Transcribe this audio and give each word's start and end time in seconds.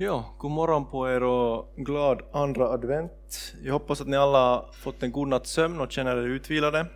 Ja, 0.00 0.34
god 0.38 0.50
morgon 0.50 0.86
på 0.86 1.08
er 1.08 1.22
och 1.22 1.72
glad 1.76 2.22
andra 2.32 2.68
advent. 2.68 3.54
Jag 3.62 3.72
hoppas 3.72 4.00
att 4.00 4.06
ni 4.06 4.16
alla 4.16 4.38
har 4.38 4.72
fått 4.72 5.02
en 5.02 5.12
god 5.12 5.28
natts 5.28 5.50
sömn 5.50 5.80
och 5.80 5.92
känner 5.92 6.16
er 6.16 6.28
utvilade. 6.28 6.86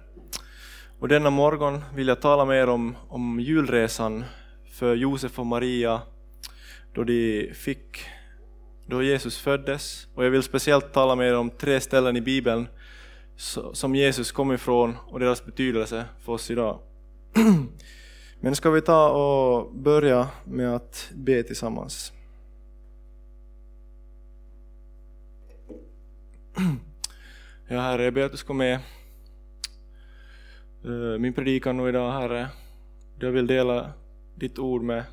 Och 1.01 1.09
denna 1.09 1.31
morgon 1.31 1.81
vill 1.95 2.09
jag 2.09 2.21
tala 2.21 2.45
med 2.45 2.63
er 2.63 2.69
om, 2.69 2.97
om 3.09 3.41
julresan 3.41 4.25
för 4.73 4.95
Josef 4.95 5.39
och 5.39 5.47
Maria 5.47 6.01
då 6.95 7.05
de 7.05 7.51
fick, 7.55 8.05
då 8.87 9.03
Jesus 9.03 9.39
föddes. 9.39 10.07
Och 10.15 10.25
jag 10.25 10.31
vill 10.31 10.43
speciellt 10.43 10.93
tala 10.93 11.15
med 11.15 11.29
er 11.29 11.37
om 11.37 11.51
tre 11.51 11.81
ställen 11.81 12.17
i 12.17 12.21
Bibeln 12.21 12.69
som 13.73 13.95
Jesus 13.95 14.33
kom 14.33 14.53
ifrån 14.53 14.97
och 15.11 15.21
deras 15.21 15.45
betydelse 15.45 16.05
för 16.25 16.33
oss 16.33 16.51
idag. 16.51 16.79
Men 18.41 18.57
ska 18.57 18.71
vi 18.71 18.81
ta 18.81 19.11
och 19.11 19.75
börja 19.75 20.29
med 20.45 20.75
att 20.77 21.11
be 21.15 21.43
tillsammans. 21.43 22.13
Ja, 27.69 27.81
Herre, 27.81 28.05
jag 28.05 28.15
ber 28.15 28.23
att 28.23 28.33
du 28.33 28.39
ska 28.39 28.53
med 28.53 28.75
eh, 30.85 31.19
min 31.19 31.33
predikan 31.33 31.77
nu 31.77 31.89
idag, 31.89 32.13
Herre. 32.13 32.49
Jag 33.21 33.31
vill 33.31 33.47
dela 33.47 33.93
ditt 34.35 34.59
ord 34.59 34.83
med 34.83 35.05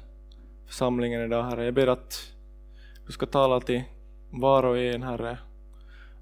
församlingen 0.68 1.22
idag, 1.22 1.44
Herre. 1.44 1.66
Jag 1.66 1.74
ber 1.74 1.88
att 1.88 2.34
du 3.06 3.12
ska 3.12 3.26
tala 3.26 3.60
till 3.60 3.84
var 4.30 4.64
och 4.64 4.78
en, 4.78 5.04
Herre. 5.04 5.38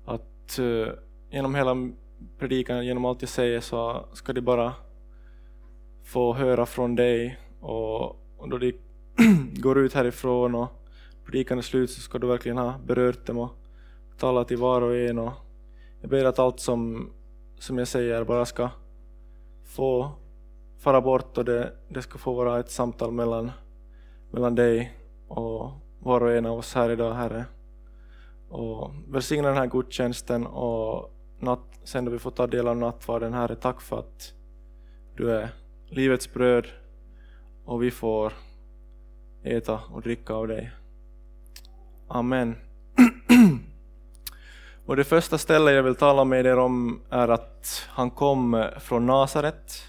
Att 0.06 0.60
uh, 0.60 0.88
genom 1.30 1.56
hela 1.56 1.90
predikan, 2.40 2.86
genom 2.86 3.06
allt 3.06 3.22
jag 3.22 3.30
säger, 3.30 3.60
så 3.60 4.06
ska 4.14 4.34
de 4.34 4.42
bara 4.42 4.74
få 6.04 6.34
höra 6.34 6.66
från 6.66 6.96
dig 6.96 7.40
och, 7.60 8.06
och 8.38 8.50
då 8.50 8.58
de 8.58 8.74
går 9.54 9.78
ut 9.78 9.94
härifrån 9.94 10.56
och 10.56 10.68
predikan 11.26 11.58
är 11.58 11.62
slut 11.62 11.90
så 11.90 12.02
ska 12.02 12.20
du 12.20 12.28
verkligen 12.28 12.58
ha 12.58 12.74
berört 12.86 13.26
dem 13.26 13.38
och 13.38 13.52
tala 14.18 14.44
till 14.44 14.58
var 14.58 14.82
och 14.82 14.96
en 14.96 15.20
och 15.20 15.34
jag 16.02 16.10
ber 16.10 16.26
att 16.26 16.40
allt 16.40 16.60
som, 16.60 17.10
som 17.60 17.78
jag 17.78 17.88
säger 17.88 18.24
bara 18.24 18.46
ska 18.46 18.70
få 19.64 20.12
fara 20.78 21.02
bort 21.02 21.38
och 21.38 21.46
det, 21.46 21.72
det 21.90 22.02
ska 22.02 22.18
få 22.18 22.34
vara 22.34 22.60
ett 22.60 22.72
samtal 22.72 23.12
mellan, 23.12 23.52
mellan 24.32 24.56
dig 24.56 24.98
och 25.28 25.72
var 26.00 26.22
och 26.22 26.32
en 26.32 26.46
av 26.46 26.58
oss 26.58 26.76
här 26.76 26.90
idag, 26.90 27.14
Herre. 27.14 27.46
Och 28.50 28.92
välsigna 29.08 29.48
den 29.48 29.58
här 29.58 29.68
gudstjänsten 29.68 30.46
och 30.46 31.12
natt, 31.40 31.80
sen 31.84 32.06
då 32.06 32.12
vi 32.12 32.20
får 32.20 32.32
ta 32.32 32.48
del 32.48 32.68
av 32.68 32.78
nattvarden, 32.78 33.34
Herre, 33.34 33.56
tack 33.56 33.82
för 33.82 34.00
att 34.00 34.34
du 35.16 35.32
är 35.32 35.50
livets 35.86 36.34
bröd 36.34 36.68
och 37.66 37.84
vi 37.84 37.92
får 37.92 38.34
äta 39.44 39.80
och 39.94 40.02
dricka 40.02 40.34
av 40.34 40.48
dig. 40.48 40.72
Amen. 42.08 42.56
Och 44.88 44.96
det 44.96 45.04
första 45.04 45.38
stället 45.38 45.74
jag 45.74 45.84
vill 45.84 45.96
tala 45.96 46.24
med 46.24 46.46
er 46.46 46.58
om 46.58 47.02
är 47.10 47.28
att 47.28 47.88
han 47.90 48.12
kom 48.12 48.66
från 48.80 49.06
Nasaret. 49.06 49.84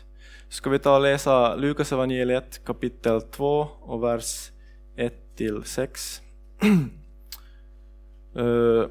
Ska 0.49 0.71
vi 0.71 0.79
ta 0.79 0.97
och 0.97 1.03
läsa 1.03 1.55
Lukas 1.55 1.93
evangeliet 1.93 2.65
kapitel 2.65 3.23
2 3.23 3.69
och 3.81 4.03
vers 4.03 4.51
1 4.97 5.37
till 5.37 5.63
6. 5.65 6.21
Eh, 8.37 8.89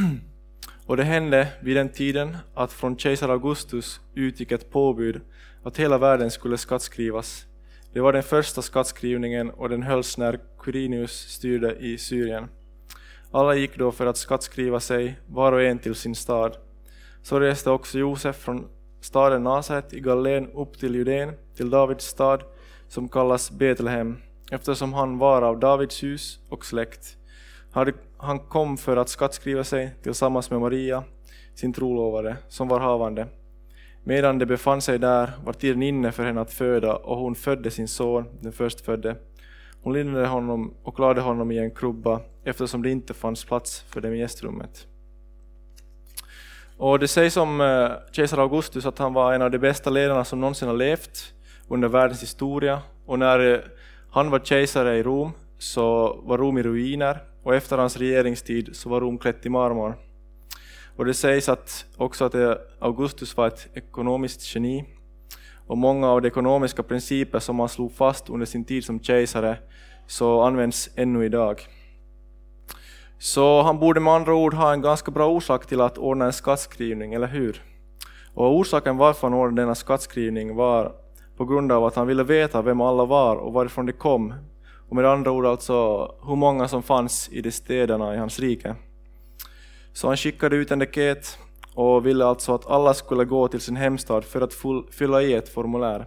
och 0.86 0.96
det 0.96 1.04
hände 1.04 1.48
vid 1.60 1.76
den 1.76 1.88
tiden 1.88 2.36
att 2.54 2.72
från 2.72 2.96
kejsar 2.96 3.28
Augustus 3.28 4.00
utgick 4.14 4.52
ett 4.52 4.70
påbud 4.70 5.20
att 5.64 5.76
hela 5.76 5.98
världen 5.98 6.30
skulle 6.30 6.58
skattskrivas. 6.58 7.46
Det 7.92 8.00
var 8.00 8.12
den 8.12 8.22
första 8.22 8.62
skattskrivningen 8.62 9.50
och 9.50 9.68
den 9.68 9.82
hölls 9.82 10.18
när 10.18 10.40
Quirinius 10.58 11.12
styrde 11.12 11.76
i 11.76 11.98
Syrien. 11.98 12.48
Alla 13.32 13.54
gick 13.54 13.78
då 13.78 13.92
för 13.92 14.06
att 14.06 14.16
skattskriva 14.16 14.80
sig, 14.80 15.20
var 15.26 15.52
och 15.52 15.62
en 15.62 15.78
till 15.78 15.94
sin 15.94 16.14
stad. 16.14 16.56
Så 17.22 17.40
reste 17.40 17.70
också 17.70 17.98
Josef 17.98 18.36
från 18.36 18.66
staden 19.00 19.42
Nasaret 19.42 19.92
i 19.92 20.00
Galileen 20.00 20.50
upp 20.50 20.78
till 20.78 20.94
Judeen, 20.94 21.32
till 21.56 21.70
Davids 21.70 22.04
stad, 22.04 22.42
som 22.88 23.08
kallas 23.08 23.50
Betlehem, 23.50 24.16
eftersom 24.50 24.92
han 24.92 25.18
var 25.18 25.42
av 25.42 25.58
Davids 25.58 26.02
hus 26.02 26.38
och 26.48 26.66
släkt. 26.66 27.16
Han 28.16 28.38
kom 28.38 28.76
för 28.76 28.96
att 28.96 29.08
skattskriva 29.08 29.64
sig 29.64 29.94
tillsammans 30.02 30.50
med 30.50 30.60
Maria, 30.60 31.04
sin 31.54 31.72
trolovade, 31.72 32.36
som 32.48 32.68
var 32.68 32.80
havande. 32.80 33.26
Medan 34.04 34.38
de 34.38 34.46
befann 34.46 34.80
sig 34.80 34.98
där 34.98 35.30
var 35.44 35.52
tiden 35.52 35.82
inne 35.82 36.12
för 36.12 36.24
henne 36.24 36.40
att 36.40 36.52
föda 36.52 36.96
och 36.96 37.16
hon 37.16 37.34
födde 37.34 37.70
sin 37.70 37.88
son, 37.88 38.24
den 38.40 38.52
förstfödde. 38.52 39.16
Hon 39.82 39.92
lindade 39.92 40.26
honom 40.26 40.74
och 40.82 41.00
lade 41.00 41.20
honom 41.20 41.50
i 41.50 41.58
en 41.58 41.70
krubba 41.70 42.20
eftersom 42.44 42.82
det 42.82 42.90
inte 42.90 43.14
fanns 43.14 43.44
plats 43.44 43.84
för 43.88 44.00
dem 44.00 44.14
i 44.14 44.18
gästrummet. 44.18 44.86
Och 46.76 46.98
det 46.98 47.08
sägs 47.08 47.36
om 47.36 47.60
eh, 47.60 47.90
kejsar 48.12 48.38
Augustus 48.38 48.86
att 48.86 48.98
han 48.98 49.12
var 49.14 49.32
en 49.32 49.42
av 49.42 49.50
de 49.50 49.58
bästa 49.58 49.90
ledarna 49.90 50.24
som 50.24 50.40
någonsin 50.40 50.68
har 50.68 50.76
levt 50.76 51.34
under 51.68 51.88
världens 51.88 52.22
historia. 52.22 52.82
Och 53.06 53.18
när 53.18 53.52
eh, 53.52 53.60
han 54.10 54.30
var 54.30 54.38
kejsare 54.38 54.98
i 54.98 55.02
Rom 55.02 55.32
så 55.58 56.18
var 56.22 56.38
Rom 56.38 56.58
i 56.58 56.62
ruiner 56.62 57.18
och 57.42 57.54
efter 57.54 57.78
hans 57.78 57.96
regeringstid 57.96 58.76
så 58.76 58.88
var 58.88 59.00
Rom 59.00 59.18
klätt 59.18 59.46
i 59.46 59.48
marmor. 59.48 59.94
Och 60.96 61.04
det 61.04 61.14
sägs 61.14 61.48
att 61.48 61.84
också 61.96 62.24
att 62.24 62.34
eh, 62.34 62.52
Augustus 62.78 63.36
var 63.36 63.46
ett 63.46 63.68
ekonomiskt 63.74 64.54
geni 64.54 64.84
och 65.70 65.78
många 65.78 66.08
av 66.08 66.22
de 66.22 66.28
ekonomiska 66.28 66.82
principer 66.82 67.38
som 67.38 67.58
han 67.58 67.68
slog 67.68 67.92
fast 67.92 68.30
under 68.30 68.46
sin 68.46 68.64
tid 68.64 68.84
som 68.84 69.02
kejsare 69.02 69.58
så 70.06 70.42
används 70.42 70.90
ännu 70.96 71.24
idag. 71.24 71.60
Så 73.18 73.62
han 73.62 73.78
borde 73.78 74.00
med 74.00 74.12
andra 74.12 74.34
ord 74.34 74.54
ha 74.54 74.72
en 74.72 74.80
ganska 74.80 75.10
bra 75.10 75.28
orsak 75.28 75.66
till 75.66 75.80
att 75.80 75.98
ordna 75.98 76.24
en 76.24 76.32
skattskrivning, 76.32 77.14
eller 77.14 77.26
hur? 77.26 77.62
Och 78.34 78.56
orsaken 78.56 78.96
varför 78.96 79.28
han 79.28 79.38
ordnade 79.38 79.62
denna 79.62 79.74
skattskrivning 79.74 80.56
var 80.56 80.92
på 81.36 81.44
grund 81.44 81.72
av 81.72 81.84
att 81.84 81.94
han 81.94 82.06
ville 82.06 82.24
veta 82.24 82.62
vem 82.62 82.80
alla 82.80 83.04
var 83.04 83.36
och 83.36 83.52
varifrån 83.52 83.86
de 83.86 83.92
kom. 83.92 84.34
Och 84.88 84.96
med 84.96 85.04
andra 85.04 85.30
ord 85.30 85.46
alltså 85.46 85.74
hur 86.26 86.36
många 86.36 86.68
som 86.68 86.82
fanns 86.82 87.28
i 87.32 87.40
de 87.40 87.50
städerna 87.50 88.14
i 88.14 88.18
hans 88.18 88.40
rike. 88.40 88.74
Så 89.92 90.06
han 90.06 90.16
skickade 90.16 90.56
ut 90.56 90.70
en 90.70 90.78
deket 90.78 91.38
och 91.74 92.06
ville 92.06 92.24
alltså 92.24 92.54
att 92.54 92.66
alla 92.66 92.94
skulle 92.94 93.24
gå 93.24 93.48
till 93.48 93.60
sin 93.60 93.76
hemstad 93.76 94.24
för 94.24 94.40
att 94.40 94.54
fylla 94.90 95.22
i 95.22 95.34
ett 95.34 95.48
formulär. 95.48 96.06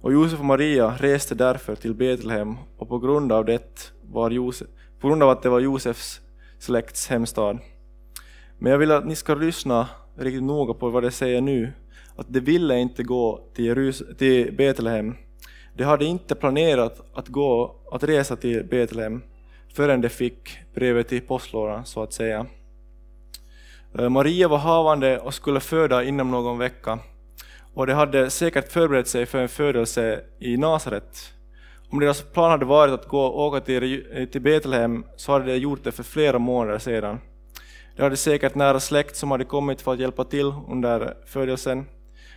Och 0.00 0.12
Josef 0.12 0.38
och 0.38 0.44
Maria 0.44 0.94
reste 0.98 1.34
därför 1.34 1.74
till 1.74 1.94
Betlehem 1.94 2.56
och 2.78 2.88
på 2.88 2.98
grund 2.98 3.32
av 3.32 3.44
det 3.44 3.92
var 4.02 4.30
Josef, 4.30 4.68
på 5.00 5.08
grund 5.08 5.22
av 5.22 5.30
att 5.30 5.42
det 5.42 5.48
var 5.48 5.60
Josefs 5.60 6.20
släkts 6.58 7.08
hemstad. 7.08 7.58
Men 8.58 8.72
jag 8.72 8.78
vill 8.78 8.90
att 8.90 9.06
ni 9.06 9.16
ska 9.16 9.34
lyssna 9.34 9.88
riktigt 10.16 10.42
noga 10.42 10.74
på 10.74 10.90
vad 10.90 11.02
det 11.02 11.10
säger 11.10 11.40
nu, 11.40 11.72
att 12.16 12.26
de 12.28 12.40
ville 12.40 12.78
inte 12.78 13.02
gå 13.02 13.40
till, 13.54 13.64
Jerus 13.64 14.02
till 14.18 14.56
Betlehem. 14.56 15.14
De 15.76 15.84
hade 15.84 16.04
inte 16.04 16.34
planerat 16.34 17.02
att, 17.14 17.28
gå, 17.28 17.76
att 17.92 18.04
resa 18.04 18.36
till 18.36 18.64
Betlehem 18.64 19.22
förrän 19.74 20.00
de 20.00 20.08
fick 20.08 20.58
brevet 20.74 21.12
i 21.12 21.20
postlådan, 21.20 21.86
så 21.86 22.02
att 22.02 22.12
säga. 22.12 22.46
Eh, 23.98 24.08
Maria 24.08 24.48
var 24.48 24.58
havande 24.58 25.18
och 25.18 25.34
skulle 25.34 25.60
föda 25.60 26.04
inom 26.04 26.30
någon 26.30 26.58
vecka, 26.58 26.98
och 27.74 27.86
de 27.86 27.92
hade 27.92 28.30
säkert 28.30 28.72
förberett 28.72 29.08
sig 29.08 29.26
för 29.26 29.38
en 29.38 29.48
födelse 29.48 30.20
i 30.38 30.56
Nasaret, 30.56 31.32
om 31.90 32.00
deras 32.00 32.22
plan 32.22 32.50
hade 32.50 32.64
varit 32.64 32.94
att 32.94 33.08
gå 33.08 33.20
och 33.20 33.46
åka 33.46 33.60
till, 33.60 34.06
eh, 34.12 34.26
till 34.26 34.40
Betlehem 34.40 35.04
så 35.16 35.32
hade 35.32 35.44
de 35.44 35.56
gjort 35.56 35.84
det 35.84 35.92
för 35.92 36.02
flera 36.02 36.38
månader 36.38 36.78
sedan. 36.78 37.20
De 37.96 38.02
hade 38.02 38.16
säkert 38.16 38.54
nära 38.54 38.80
släkt 38.80 39.16
som 39.16 39.30
hade 39.30 39.44
kommit 39.44 39.80
för 39.80 39.92
att 39.92 39.98
hjälpa 39.98 40.24
till 40.24 40.52
under 40.68 41.16
födelsen. 41.26 41.86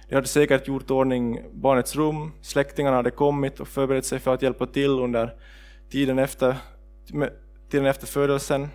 De 0.09 0.16
hade 0.16 0.28
säkert 0.28 0.68
gjort 0.68 0.91
ordning 0.91 1.41
barnets 1.53 1.95
rum, 1.95 2.31
släktingarna 2.41 2.97
hade 2.97 3.12
kommit 3.12 3.59
och 3.59 3.68
förberett 3.68 4.06
sig 4.06 4.19
för 4.19 4.34
att 4.34 4.41
hjälpa 4.41 4.66
till 4.66 4.89
under 4.89 5.34
tiden 5.91 6.19
efter, 6.19 6.56
tiden 7.69 7.86
efter 7.86 8.07
födelsen. 8.07 8.68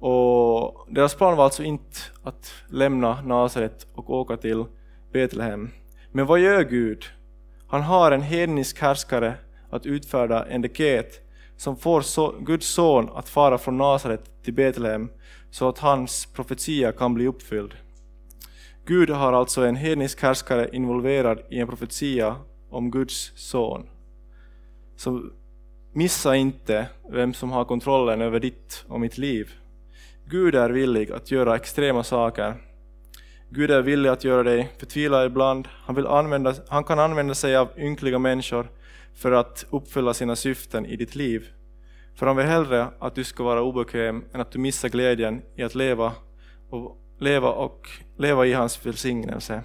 Och 0.00 0.86
deras 0.90 1.14
plan 1.14 1.36
var 1.36 1.44
alltså 1.44 1.62
inte 1.62 1.98
att 2.22 2.52
lämna 2.68 3.20
Nasaret 3.22 3.86
och 3.94 4.10
åka 4.10 4.36
till 4.36 4.64
Betlehem. 5.12 5.70
Men 6.12 6.26
vad 6.26 6.40
gör 6.40 6.64
Gud? 6.64 7.04
Han 7.68 7.82
har 7.82 8.12
en 8.12 8.22
hednisk 8.22 8.80
härskare 8.80 9.34
att 9.70 9.86
utfärda 9.86 10.46
en 10.46 10.62
deket 10.62 11.20
som 11.56 11.76
får 11.76 12.00
so 12.00 12.34
Guds 12.40 12.66
son 12.66 13.10
att 13.14 13.28
fara 13.28 13.58
från 13.58 13.76
Nasaret 13.76 14.42
till 14.42 14.54
Betlehem 14.54 15.10
så 15.50 15.68
att 15.68 15.78
hans 15.78 16.26
profetia 16.26 16.92
kan 16.92 17.14
bli 17.14 17.26
uppfylld. 17.26 17.74
Gud 18.86 19.10
har 19.10 19.32
alltså 19.32 19.66
en 19.66 19.76
hednisk 19.76 20.22
härskare 20.22 20.68
involverad 20.72 21.38
i 21.50 21.58
en 21.58 21.68
profetia 21.68 22.36
om 22.70 22.90
Guds 22.90 23.32
son. 23.36 23.88
Så 24.96 25.22
missa 25.92 26.36
inte 26.36 26.86
vem 27.10 27.34
som 27.34 27.50
har 27.50 27.64
kontrollen 27.64 28.20
över 28.20 28.40
ditt 28.40 28.84
och 28.88 29.00
mitt 29.00 29.18
liv. 29.18 29.50
Gud 30.28 30.54
är 30.54 30.70
villig 30.70 31.12
att 31.12 31.30
göra 31.30 31.56
extrema 31.56 32.04
saker. 32.04 32.54
Gud 33.50 33.70
är 33.70 33.82
villig 33.82 34.10
att 34.10 34.24
göra 34.24 34.42
dig 34.42 34.72
förtvivlad 34.78 35.26
ibland. 35.26 35.68
Han, 35.72 35.94
vill 35.94 36.06
använda, 36.06 36.54
han 36.68 36.84
kan 36.84 36.98
använda 36.98 37.34
sig 37.34 37.56
av 37.56 37.68
ynkliga 37.76 38.18
människor 38.18 38.70
för 39.14 39.32
att 39.32 39.66
uppfylla 39.70 40.14
sina 40.14 40.36
syften 40.36 40.86
i 40.86 40.96
ditt 40.96 41.14
liv. 41.14 41.48
för 42.14 42.26
han 42.26 42.36
vill 42.36 42.46
hellre 42.46 42.86
att 42.98 43.14
du 43.14 43.24
ska 43.24 43.44
vara 43.44 43.62
obekväm 43.62 44.24
än 44.32 44.40
att 44.40 44.52
du 44.52 44.58
missar 44.58 44.88
glädjen 44.88 45.42
i 45.56 45.62
att 45.62 45.74
leva 45.74 46.12
och 46.70 46.96
leva, 47.18 47.50
och 47.50 47.88
leva 48.16 48.46
i 48.46 48.52
hans 48.52 48.86
välsignelse. 48.86 49.62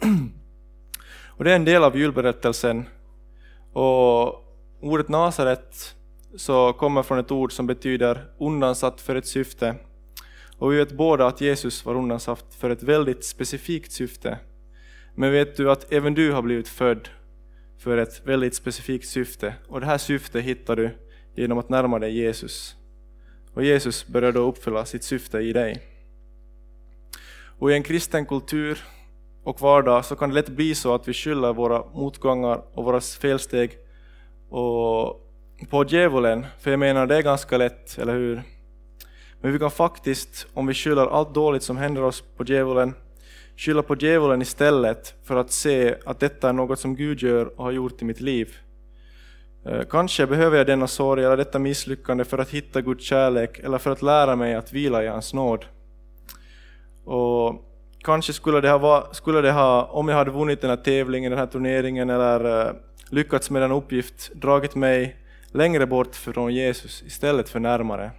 och 1.26 1.44
det 1.44 1.50
är 1.50 1.56
en 1.56 1.64
del 1.64 1.84
av 1.84 1.98
julberättelsen. 1.98 2.88
Och 3.72 4.44
ordet 4.80 5.08
Nasaret 5.08 5.94
så 6.38 6.72
kommer 6.72 7.02
från 7.02 7.18
ett 7.18 7.30
ord 7.30 7.52
som 7.52 7.66
betyder 7.66 8.24
undansatt 8.38 9.00
för 9.00 9.16
ett 9.16 9.26
syfte. 9.26 9.74
Och 10.58 10.72
vi 10.72 10.76
vet 10.76 10.92
båda 10.92 11.26
att 11.26 11.40
Jesus 11.40 11.84
var 11.84 11.94
undansatt 11.94 12.54
för 12.58 12.70
ett 12.70 12.82
väldigt 12.82 13.24
specifikt 13.24 13.92
syfte. 13.92 14.38
Men 15.14 15.32
vet 15.32 15.56
du 15.56 15.70
att 15.70 15.92
även 15.92 16.14
du 16.14 16.32
har 16.32 16.42
blivit 16.42 16.68
född 16.68 17.08
för 17.78 17.96
ett 17.96 18.22
väldigt 18.26 18.54
specifikt 18.54 19.08
syfte. 19.08 19.54
Och 19.68 19.80
det 19.80 19.86
här 19.86 19.98
syftet 19.98 20.44
hittar 20.44 20.76
du 20.76 20.90
genom 21.34 21.58
att 21.58 21.68
närma 21.68 21.98
dig 21.98 22.16
Jesus. 22.16 22.76
Och 23.54 23.64
Jesus 23.64 24.06
börjar 24.06 24.32
då 24.32 24.40
uppfylla 24.40 24.84
sitt 24.84 25.04
syfte 25.04 25.38
i 25.38 25.52
dig. 25.52 25.82
Och 27.58 27.70
i 27.70 27.74
en 27.74 27.82
kristen 27.82 28.26
kultur 28.26 28.78
och 29.44 29.60
vardag 29.60 30.04
så 30.04 30.16
kan 30.16 30.28
det 30.28 30.34
lätt 30.34 30.48
bli 30.48 30.74
så 30.74 30.94
att 30.94 31.08
vi 31.08 31.12
skyller 31.12 31.52
våra 31.52 31.84
motgångar 31.94 32.62
och 32.74 32.84
våra 32.84 33.00
felsteg 33.00 33.70
och 34.48 35.27
på 35.66 35.84
djävulen, 35.84 36.46
för 36.60 36.70
jag 36.70 36.80
menar 36.80 37.06
det 37.06 37.16
är 37.16 37.22
ganska 37.22 37.58
lätt, 37.58 37.98
eller 37.98 38.14
hur? 38.14 38.42
Men 39.40 39.52
vi 39.52 39.58
kan 39.58 39.70
faktiskt, 39.70 40.46
om 40.54 40.66
vi 40.66 40.74
skyller 40.74 41.06
allt 41.06 41.34
dåligt 41.34 41.62
som 41.62 41.76
händer 41.76 42.02
oss 42.02 42.24
på 42.36 42.44
djävulen, 42.44 42.94
skylla 43.56 43.82
på 43.82 43.96
djävulen 43.96 44.42
istället 44.42 45.14
för 45.24 45.36
att 45.36 45.52
se 45.52 45.94
att 46.06 46.20
detta 46.20 46.48
är 46.48 46.52
något 46.52 46.80
som 46.80 46.96
Gud 46.96 47.22
gör 47.22 47.58
och 47.58 47.64
har 47.64 47.72
gjort 47.72 48.02
i 48.02 48.04
mitt 48.04 48.20
liv. 48.20 48.56
Eh, 49.66 49.82
kanske 49.90 50.26
behöver 50.26 50.56
jag 50.56 50.66
denna 50.66 50.86
sorg 50.86 51.24
eller 51.24 51.36
detta 51.36 51.58
misslyckande 51.58 52.24
för 52.24 52.38
att 52.38 52.50
hitta 52.50 52.80
Guds 52.80 53.04
kärlek 53.04 53.58
eller 53.58 53.78
för 53.78 53.90
att 53.90 54.02
lära 54.02 54.36
mig 54.36 54.54
att 54.54 54.72
vila 54.72 55.04
i 55.04 55.06
hans 55.06 55.34
nåd. 55.34 55.64
Och 57.04 57.64
kanske 58.04 58.32
skulle 58.32 58.60
det, 58.60 58.70
ha, 58.70 59.08
skulle 59.12 59.40
det 59.40 59.52
ha, 59.52 59.84
om 59.84 60.08
jag 60.08 60.16
hade 60.16 60.30
vunnit 60.30 60.60
den 60.60 60.70
här 60.70 60.76
tävlingen, 60.76 61.30
den 61.30 61.38
här 61.38 61.46
turneringen 61.46 62.10
eller 62.10 62.66
eh, 62.66 62.72
lyckats 63.10 63.50
med 63.50 63.62
den 63.62 63.72
uppgift, 63.72 64.32
dragit 64.34 64.74
mig 64.74 65.16
längre 65.52 65.86
bort 65.86 66.16
från 66.16 66.54
Jesus 66.54 67.02
istället 67.02 67.48
för 67.48 67.60
närmare. 67.60 68.10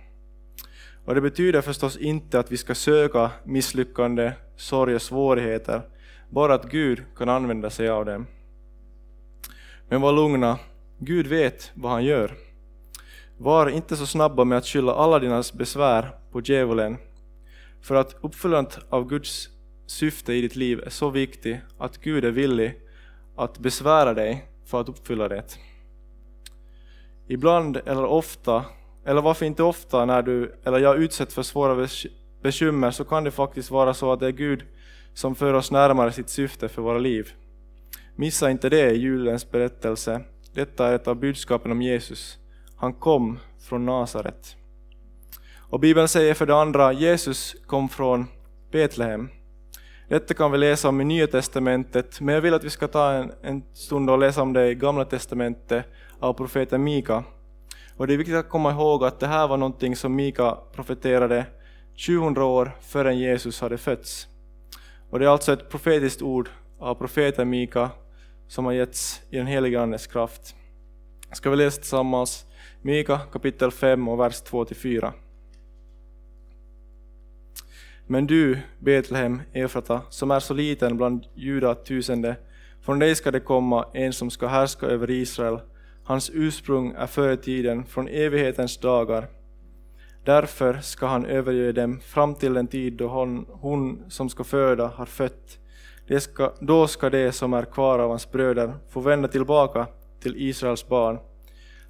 Och 1.05 1.15
det 1.15 1.21
betyder 1.21 1.61
förstås 1.61 1.97
inte 1.97 2.39
att 2.39 2.51
vi 2.51 2.57
ska 2.57 2.75
söka 2.75 3.31
misslyckande, 3.43 4.31
sorg 4.55 4.95
och 4.95 5.01
svårigheter, 5.01 5.81
bara 6.29 6.53
att 6.53 6.71
Gud 6.71 7.03
kan 7.17 7.29
använda 7.29 7.69
sig 7.69 7.89
av 7.89 8.05
dem. 8.05 8.27
Men 9.89 10.01
var 10.01 10.13
lugna, 10.13 10.59
Gud 10.99 11.27
vet 11.27 11.71
vad 11.73 11.91
han 11.91 12.03
gör. 12.03 12.33
Var 13.37 13.69
inte 13.69 13.95
så 13.95 14.05
snabba 14.05 14.43
med 14.43 14.57
att 14.57 14.65
skylla 14.65 14.93
alla 14.93 15.19
dina 15.19 15.43
besvär 15.53 16.11
på 16.31 16.41
djävulen, 16.41 16.97
för 17.81 17.95
att 17.95 18.15
uppfyllandet 18.21 18.79
av 18.89 19.09
Guds 19.09 19.49
syfte 19.85 20.33
i 20.33 20.41
ditt 20.41 20.55
liv 20.55 20.81
är 20.85 20.89
så 20.89 21.09
viktigt 21.09 21.57
att 21.77 21.97
Gud 21.97 22.25
är 22.25 22.31
villig 22.31 22.81
att 23.35 23.59
besvära 23.59 24.13
dig 24.13 24.45
för 24.65 24.81
att 24.81 24.89
uppfylla 24.89 25.27
det. 25.27 25.43
Ibland 27.31 27.77
eller 27.85 28.05
ofta, 28.05 28.65
eller 29.05 29.21
varför 29.21 29.45
inte 29.45 29.63
ofta 29.63 30.05
när 30.05 30.21
du 30.21 30.55
eller 30.63 30.79
jag 30.79 30.97
utsätts 30.97 31.35
för 31.35 31.43
svåra 31.43 31.87
bekymmer 32.41 32.91
så 32.91 33.03
kan 33.03 33.23
det 33.23 33.31
faktiskt 33.31 33.71
vara 33.71 33.93
så 33.93 34.11
att 34.11 34.19
det 34.19 34.27
är 34.27 34.31
Gud 34.31 34.63
som 35.13 35.35
för 35.35 35.53
oss 35.53 35.71
närmare 35.71 36.11
sitt 36.11 36.29
syfte 36.29 36.69
för 36.69 36.81
våra 36.81 36.97
liv. 36.97 37.31
Missa 38.15 38.51
inte 38.51 38.69
det 38.69 38.91
i 38.91 38.97
julens 38.97 39.51
berättelse. 39.51 40.21
Detta 40.53 40.87
är 40.87 40.95
ett 40.95 41.07
av 41.07 41.15
budskapen 41.15 41.71
om 41.71 41.81
Jesus. 41.81 42.37
Han 42.75 42.93
kom 42.93 43.39
från 43.69 43.85
Nasaret. 43.85 44.55
Och 45.57 45.79
Bibeln 45.79 46.07
säger 46.07 46.33
för 46.33 46.45
det 46.45 46.55
andra, 46.55 46.93
Jesus 46.93 47.55
kom 47.67 47.89
från 47.89 48.25
Betlehem. 48.71 49.29
Detta 50.07 50.33
kan 50.33 50.51
vi 50.51 50.57
läsa 50.57 50.89
om 50.89 51.01
i 51.01 51.05
Nya 51.05 51.27
Testamentet, 51.27 52.21
men 52.21 52.35
jag 52.35 52.41
vill 52.41 52.53
att 52.53 52.63
vi 52.63 52.69
ska 52.69 52.87
ta 52.87 53.11
en, 53.11 53.31
en 53.41 53.63
stund 53.73 54.09
och 54.09 54.19
läsa 54.19 54.41
om 54.41 54.53
det 54.53 54.69
i 54.69 54.75
Gamla 54.75 55.05
Testamentet 55.05 55.85
av 56.19 56.33
profeten 56.33 56.83
Mika. 56.83 57.23
Och 57.97 58.07
det 58.07 58.13
är 58.13 58.17
viktigt 58.17 58.35
att 58.35 58.49
komma 58.49 58.71
ihåg 58.71 59.03
att 59.03 59.19
det 59.19 59.27
här 59.27 59.47
var 59.47 59.57
någonting 59.57 59.95
som 59.95 60.15
Mika 60.15 60.57
profeterade 60.73 61.45
700 61.95 62.45
år 62.45 62.71
före 62.81 63.15
Jesus 63.15 63.61
hade 63.61 63.77
fötts. 63.77 64.27
Och 65.09 65.19
det 65.19 65.25
är 65.25 65.29
alltså 65.29 65.53
ett 65.53 65.69
profetiskt 65.69 66.21
ord 66.21 66.49
av 66.79 66.95
profeten 66.95 67.49
Mika 67.49 67.89
som 68.47 68.65
har 68.65 68.73
getts 68.73 69.21
i 69.29 69.37
den 69.37 69.47
heliga 69.47 69.81
Andes 69.81 70.07
kraft. 70.07 70.55
Ska 71.31 71.49
vi 71.49 71.55
läsa 71.55 71.81
tillsammans 71.81 72.45
Mika 72.81 73.17
kapitel 73.17 73.71
5 73.71 74.07
och 74.07 74.19
vers 74.19 74.43
2-4. 74.43 75.11
Men 78.07 78.27
du, 78.27 78.59
Betlehem 78.79 79.41
Efrata, 79.53 80.01
som 80.09 80.31
är 80.31 80.39
så 80.39 80.53
liten 80.53 80.97
bland 80.97 81.25
juda 81.35 81.75
tusende, 81.75 82.35
från 82.81 82.99
dig 82.99 83.15
ska 83.15 83.31
det 83.31 83.39
komma 83.39 83.85
en 83.93 84.13
som 84.13 84.29
ska 84.29 84.47
härska 84.47 84.85
över 84.85 85.11
Israel. 85.11 85.59
Hans 86.09 86.31
ursprung 86.33 86.93
är 86.97 87.07
före 87.07 87.37
tiden, 87.37 87.85
från 87.85 88.07
evighetens 88.07 88.77
dagar. 88.77 89.27
Därför 90.25 90.73
ska 90.73 91.07
han 91.07 91.25
överge 91.25 91.71
dem 91.71 91.99
fram 91.99 92.35
till 92.35 92.53
den 92.53 92.67
tid 92.67 92.93
då 92.93 93.07
hon, 93.07 93.45
hon 93.49 94.03
som 94.09 94.29
ska 94.29 94.43
föda 94.43 94.87
har 94.87 95.05
fött. 95.05 95.59
Det 96.07 96.19
ska, 96.19 96.53
då 96.59 96.87
ska 96.87 97.09
det 97.09 97.31
som 97.31 97.53
är 97.53 97.65
kvar 97.65 97.99
av 97.99 98.09
hans 98.09 98.31
bröder 98.31 98.73
få 98.89 98.99
vända 98.99 99.27
tillbaka 99.27 99.87
till 100.21 100.33
Israels 100.37 100.87
barn. 100.87 101.19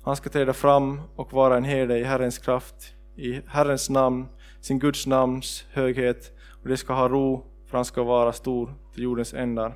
Han 0.04 0.16
ska 0.16 0.30
träda 0.30 0.54
fram 0.54 1.02
och 1.16 1.34
vara 1.34 1.58
en 1.58 1.64
herde 1.64 2.00
i 2.00 2.04
Herrens 2.04 2.38
kraft, 2.38 2.94
i 3.16 3.42
Herrens 3.48 3.90
namn, 3.90 4.26
sin 4.62 4.80
Guds 4.80 5.08
namns 5.08 5.66
höghet, 5.72 6.32
och 6.62 6.70
det 6.70 6.78
ska 6.78 6.94
ha 6.94 7.10
ro, 7.10 7.46
för 7.68 7.78
han 7.78 7.86
ska 7.86 8.04
vara 8.04 8.34
stor 8.34 8.74
till 8.94 9.04
jordens 9.04 9.34
ändar. 9.34 9.76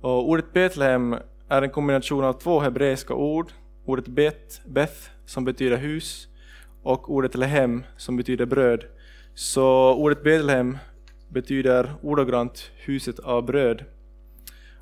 Och 0.00 0.28
ordet 0.28 0.52
Betlehem 0.52 1.16
är 1.48 1.62
en 1.62 1.70
kombination 1.70 2.24
av 2.24 2.32
två 2.32 2.60
hebreiska 2.60 3.14
ord, 3.14 3.52
ordet 3.84 4.08
bet, 4.08 4.60
beth, 4.66 5.10
som 5.26 5.44
betyder 5.44 5.76
hus, 5.76 6.28
och 6.82 7.10
ordet 7.10 7.34
lehem, 7.34 7.84
som 7.96 8.16
betyder 8.16 8.46
bröd. 8.46 8.84
Så 9.34 9.94
ordet 9.94 10.22
Betlehem 10.22 10.78
betyder 11.28 11.94
ordagrant 12.02 12.70
huset 12.76 13.18
av 13.18 13.44
bröd. 13.44 13.84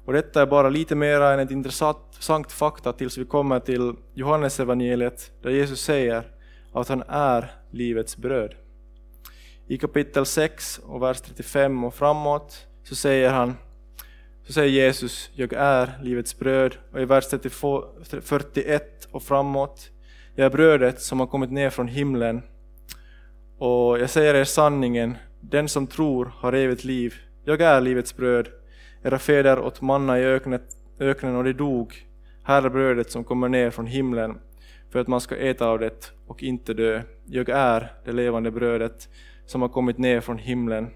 Och 0.04 0.12
detta 0.12 0.42
är 0.42 0.46
bara 0.46 0.68
lite 0.68 0.94
mer 0.94 1.20
än 1.20 1.40
ett 1.40 1.50
intressant 1.50 2.52
fakta 2.52 2.92
tills 2.92 3.18
vi 3.18 3.24
kommer 3.24 3.60
till 3.60 3.94
Johannes 4.14 4.60
evangeliet 4.60 5.32
där 5.42 5.50
Jesus 5.50 5.80
säger 5.80 6.24
att 6.72 6.88
han 6.88 7.02
är 7.08 7.50
livets 7.70 8.16
bröd. 8.16 8.54
I 9.66 9.78
kapitel 9.78 10.26
6 10.26 10.78
och 10.78 11.02
vers 11.02 11.20
35 11.20 11.84
och 11.84 11.94
framåt 11.94 12.66
så 12.84 12.94
säger 12.94 13.30
han 13.30 13.54
så 14.46 14.52
säger 14.52 14.70
Jesus, 14.70 15.30
jag 15.34 15.52
är 15.52 15.98
livets 16.02 16.38
bröd. 16.38 16.76
Och 16.92 17.00
i 17.00 17.04
vers 17.04 17.24
41 18.22 19.08
och 19.10 19.22
framåt, 19.22 19.90
jag 20.34 20.46
är 20.46 20.50
brödet 20.50 21.00
som 21.00 21.20
har 21.20 21.26
kommit 21.26 21.50
ner 21.50 21.70
från 21.70 21.88
himlen. 21.88 22.42
Och 23.58 23.98
jag 23.98 24.10
säger 24.10 24.34
er 24.34 24.44
sanningen, 24.44 25.16
den 25.40 25.68
som 25.68 25.86
tror 25.86 26.32
har 26.34 26.52
evigt 26.52 26.84
liv. 26.84 27.14
Jag 27.44 27.60
är 27.60 27.80
livets 27.80 28.16
bröd. 28.16 28.48
Era 29.02 29.18
fäder 29.18 29.58
åt 29.58 29.80
manna 29.80 30.20
i 30.20 30.24
öknet, 30.24 30.62
öknen 31.00 31.36
och 31.36 31.44
de 31.44 31.52
dog. 31.52 31.94
Här 32.42 32.62
är 32.62 32.70
brödet 32.70 33.10
som 33.10 33.24
kommer 33.24 33.48
ner 33.48 33.70
från 33.70 33.86
himlen 33.86 34.38
för 34.92 34.98
att 34.98 35.08
man 35.08 35.20
ska 35.20 35.36
äta 35.36 35.66
av 35.66 35.78
det 35.78 36.12
och 36.26 36.42
inte 36.42 36.74
dö. 36.74 37.02
Jag 37.26 37.48
är 37.48 37.92
det 38.04 38.12
levande 38.12 38.50
brödet 38.50 39.08
som 39.46 39.62
har 39.62 39.68
kommit 39.68 39.98
ner 39.98 40.20
från 40.20 40.38
himlen. 40.38 40.90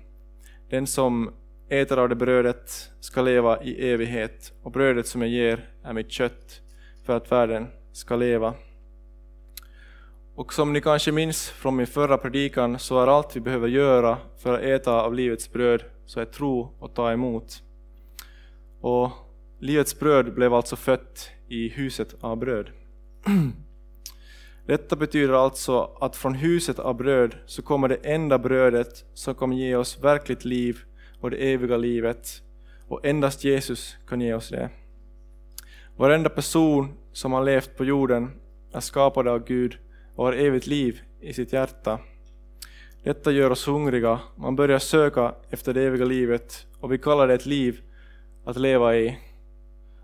Den 0.68 0.86
som 0.86 1.30
äter 1.70 1.98
av 1.98 2.08
det 2.08 2.14
brödet 2.14 2.90
ska 3.00 3.22
leva 3.22 3.62
i 3.62 3.90
evighet 3.90 4.52
och 4.62 4.72
brödet 4.72 5.06
som 5.06 5.22
jag 5.22 5.30
ger 5.30 5.68
är 5.84 5.92
mitt 5.92 6.10
kött 6.10 6.60
för 7.04 7.16
att 7.16 7.32
världen 7.32 7.66
ska 7.92 8.16
leva. 8.16 8.54
Och 10.34 10.54
som 10.54 10.72
ni 10.72 10.80
kanske 10.80 11.12
minns 11.12 11.50
från 11.50 11.76
min 11.76 11.86
förra 11.86 12.18
predikan 12.18 12.78
så 12.78 13.02
är 13.02 13.06
allt 13.06 13.36
vi 13.36 13.40
behöver 13.40 13.68
göra 13.68 14.18
för 14.38 14.54
att 14.54 14.60
äta 14.60 15.02
av 15.02 15.14
livets 15.14 15.52
bröd 15.52 15.82
så 16.06 16.20
är 16.20 16.24
tro 16.24 16.74
och 16.78 16.94
ta 16.94 17.12
emot. 17.12 17.62
Och 18.80 19.10
livets 19.58 19.98
bröd 19.98 20.34
blev 20.34 20.54
alltså 20.54 20.76
fött 20.76 21.30
i 21.48 21.68
huset 21.68 22.14
av 22.20 22.36
bröd. 22.36 22.70
Detta 24.66 24.96
betyder 24.96 25.34
alltså 25.44 25.96
att 26.00 26.16
från 26.16 26.34
huset 26.34 26.78
av 26.78 26.96
bröd 26.96 27.34
så 27.46 27.62
kommer 27.62 27.88
det 27.88 27.94
enda 27.96 28.38
brödet 28.38 29.04
som 29.14 29.34
kommer 29.34 29.56
ge 29.56 29.76
oss 29.76 29.98
verkligt 30.04 30.44
liv 30.44 30.84
och 31.20 31.30
det 31.30 31.52
eviga 31.52 31.76
livet. 31.76 32.42
Och 32.88 33.06
endast 33.06 33.44
Jesus 33.44 33.96
kan 34.08 34.20
ge 34.20 34.34
oss 34.34 34.48
det. 34.48 34.70
Varenda 35.96 36.28
person 36.28 36.88
som 37.12 37.32
har 37.32 37.44
levt 37.44 37.76
på 37.76 37.84
jorden 37.84 38.30
är 38.72 38.80
skapad 38.80 39.28
av 39.28 39.44
Gud 39.44 39.78
och 40.14 40.24
har 40.24 40.32
evigt 40.32 40.66
liv 40.66 41.00
i 41.20 41.32
sitt 41.32 41.52
hjärta. 41.52 41.98
Detta 43.02 43.32
gör 43.32 43.50
oss 43.50 43.68
hungriga, 43.68 44.20
man 44.36 44.56
börjar 44.56 44.78
söka 44.78 45.34
efter 45.50 45.74
det 45.74 45.82
eviga 45.82 46.04
livet 46.04 46.66
och 46.80 46.92
vi 46.92 46.98
kallar 46.98 47.28
det 47.28 47.34
ett 47.34 47.46
liv 47.46 47.80
att 48.44 48.56
leva 48.56 48.96
i. 48.96 49.18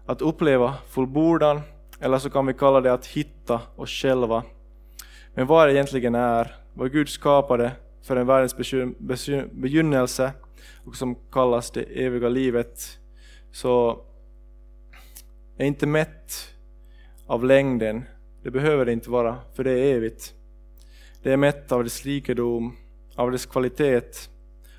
Att 0.07 0.23
uppleva 0.23 0.75
fullbordan 0.89 1.61
eller 2.01 2.19
så 2.19 2.31
kan 2.31 2.47
vi 2.47 2.55
kalla 2.55 2.81
det 2.81 2.93
att 2.93 3.07
hitta 3.07 3.61
oss 3.77 3.91
själva. 3.91 4.43
Men 5.35 5.47
vad 5.47 5.69
det 5.69 5.75
egentligen 5.75 6.15
är, 6.15 6.55
vad 6.75 6.93
Gud 6.93 7.09
skapade 7.09 7.73
för 8.03 8.17
en 8.17 8.27
världens 8.27 8.57
begynnelse 9.53 10.33
och 10.85 10.97
som 10.97 11.15
kallas 11.33 11.71
det 11.71 11.83
eviga 11.83 12.29
livet, 12.29 12.99
så 13.53 14.01
är 15.59 15.67
inte 15.67 15.87
mätt 15.87 16.55
av 17.27 17.45
längden. 17.45 18.05
Det 18.43 18.51
behöver 18.51 18.85
det 18.85 18.93
inte 18.93 19.11
vara, 19.11 19.39
för 19.55 19.65
det 19.65 19.71
är 19.71 19.95
evigt. 19.95 20.35
Det 21.23 21.33
är 21.33 21.37
mätt 21.37 21.73
av 21.73 21.85
dess 21.85 22.05
rikedom, 22.05 22.77
av 23.15 23.31
dess 23.31 23.47
kvalitet, 23.47 24.29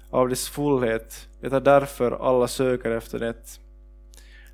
av 0.09 0.29
dess 0.29 0.49
fullhet. 0.49 1.27
Det 1.41 1.53
är 1.53 1.59
därför 1.59 2.11
alla 2.11 2.47
söker 2.47 2.91
efter 2.91 3.19
det. 3.19 3.59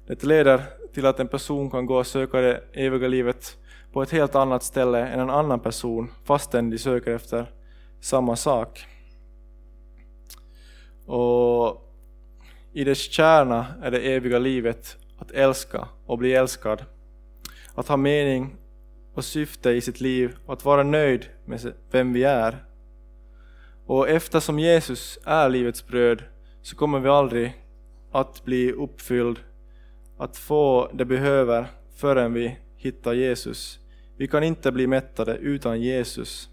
Det 0.07 0.23
leder 0.23 0.61
till 0.93 1.05
att 1.05 1.19
en 1.19 1.27
person 1.27 1.71
kan 1.71 1.85
gå 1.85 1.97
och 1.97 2.07
söka 2.07 2.41
det 2.41 2.63
eviga 2.73 3.07
livet 3.07 3.57
på 3.93 4.03
ett 4.03 4.11
helt 4.11 4.35
annat 4.35 4.63
ställe 4.63 5.07
än 5.07 5.19
en 5.19 5.29
annan 5.29 5.59
person, 5.59 6.11
fastän 6.25 6.69
de 6.69 6.77
söker 6.77 7.11
efter 7.11 7.51
samma 8.01 8.35
sak. 8.35 8.87
Och 11.05 11.89
i 12.73 12.83
dess 12.83 13.11
kärna 13.11 13.65
är 13.81 13.91
det 13.91 13.99
eviga 13.99 14.39
livet 14.39 14.97
att 15.17 15.31
älska 15.31 15.87
och 16.05 16.17
bli 16.17 16.33
älskad, 16.33 16.85
att 17.75 17.87
ha 17.87 17.97
mening 17.97 18.55
och 19.13 19.25
syfte 19.25 19.71
i 19.71 19.81
sitt 19.81 20.01
liv 20.01 20.35
och 20.45 20.53
att 20.53 20.65
vara 20.65 20.83
nöjd 20.83 21.25
med 21.45 21.73
vem 21.91 22.13
vi 22.13 22.23
är. 22.23 22.65
Och 23.85 24.09
eftersom 24.09 24.59
Jesus 24.59 25.19
är 25.25 25.49
livets 25.49 25.87
bröd 25.87 26.23
så 26.61 26.75
kommer 26.75 26.99
vi 26.99 27.09
aldrig 27.09 27.65
att 28.11 28.45
bli 28.45 28.71
uppfylld, 28.71 29.39
att 30.17 30.37
få 30.37 30.89
det 30.93 31.03
vi 31.03 31.15
behöver 31.15 31.67
förrän 31.95 32.33
vi 32.33 32.57
hittar 32.77 33.13
Jesus. 33.13 33.79
Vi 34.17 34.27
kan 34.27 34.43
inte 34.43 34.71
bli 34.71 34.87
mättade 34.87 35.35
utan 35.37 35.81
Jesus. 35.81 36.49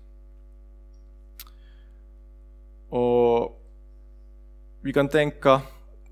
Och 2.89 3.60
vi 4.83 4.93
kan 4.93 5.09
tänka, 5.09 5.61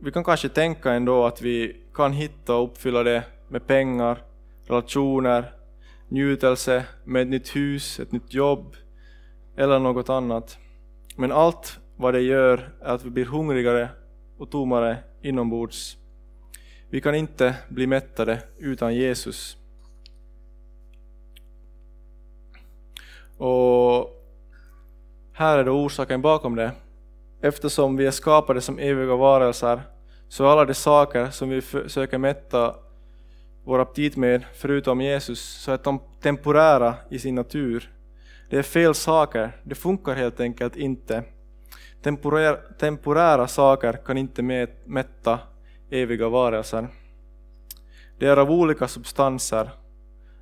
vi 0.01 0.13
kan 0.13 0.25
kanske 0.25 0.49
tänka 0.49 0.93
ändå 0.93 1.27
att 1.27 1.43
vi 1.43 1.77
kan 1.95 2.13
hitta 2.13 2.57
och 2.57 2.65
uppfylla 2.65 3.03
det 3.03 3.25
med 3.49 3.67
pengar, 3.67 4.23
relationer, 4.67 5.53
njutelse, 6.09 6.85
med 7.05 7.23
ett 7.23 7.29
nytt 7.29 7.57
hus, 7.57 8.01
ett 8.01 8.13
nytt 8.13 8.35
jobb 8.35 8.77
eller 9.57 9.79
något 9.79 10.09
annat. 10.09 10.59
Men 11.17 11.33
allt 11.33 11.79
vad 11.97 12.15
det 12.15 12.21
gör 12.21 12.73
är 12.81 12.95
att 12.95 13.05
vi 13.05 13.11
blir 13.11 13.25
hungrigare 13.25 13.89
och 14.39 14.51
tommare 14.51 14.97
inombords. 15.23 15.97
Vi 16.91 17.01
kan 17.01 17.15
inte 17.15 17.55
bli 17.69 17.87
mättade 17.87 18.43
utan 18.59 18.95
Jesus. 18.95 19.57
Och 23.39 24.11
här 25.33 25.59
är 25.59 25.65
då 25.65 25.73
orsaken 25.73 26.23
bakom 26.23 26.57
det. 26.57 26.73
Eftersom 27.41 27.97
vi 27.97 28.07
är 28.07 28.11
skapade 28.11 28.61
som 28.61 28.79
eviga 28.79 29.17
varelser 29.17 29.83
så 30.29 30.47
alla 30.47 30.65
de 30.65 30.75
saker 30.75 31.31
som 31.31 31.49
vi 31.49 31.61
försöker 31.61 32.19
mätta 32.19 32.75
vår 33.65 33.79
aptit 33.79 34.17
med, 34.17 34.45
förutom 34.55 35.01
Jesus, 35.01 35.41
så 35.41 35.73
är 35.73 35.79
de 35.85 36.01
temporära 36.21 36.95
i 37.11 37.19
sin 37.19 37.35
natur. 37.35 37.93
Det 38.51 38.59
är 38.59 38.63
fel 38.63 38.95
saker, 38.95 39.61
det 39.63 39.75
funkar 39.75 40.15
helt 40.15 40.41
enkelt 40.41 40.77
inte. 40.77 41.25
Temporär, 42.03 42.61
temporära 42.79 43.49
saker 43.49 43.93
kan 43.93 44.19
inte 44.19 44.43
mätta 44.85 45.39
eviga 45.91 46.29
varelser. 46.29 46.89
Det 48.19 48.27
är 48.27 48.37
av 48.37 48.51
olika 48.51 48.89
substanser. 48.89 49.71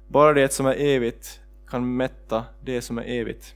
Bara 0.09 0.33
det 0.33 0.53
som 0.53 0.67
är 0.67 0.75
evigt 0.81 1.41
kan 1.69 1.97
mätta 1.97 2.45
det 2.65 2.83
som 2.83 2.99
är 2.99 3.05
evigt. 3.05 3.56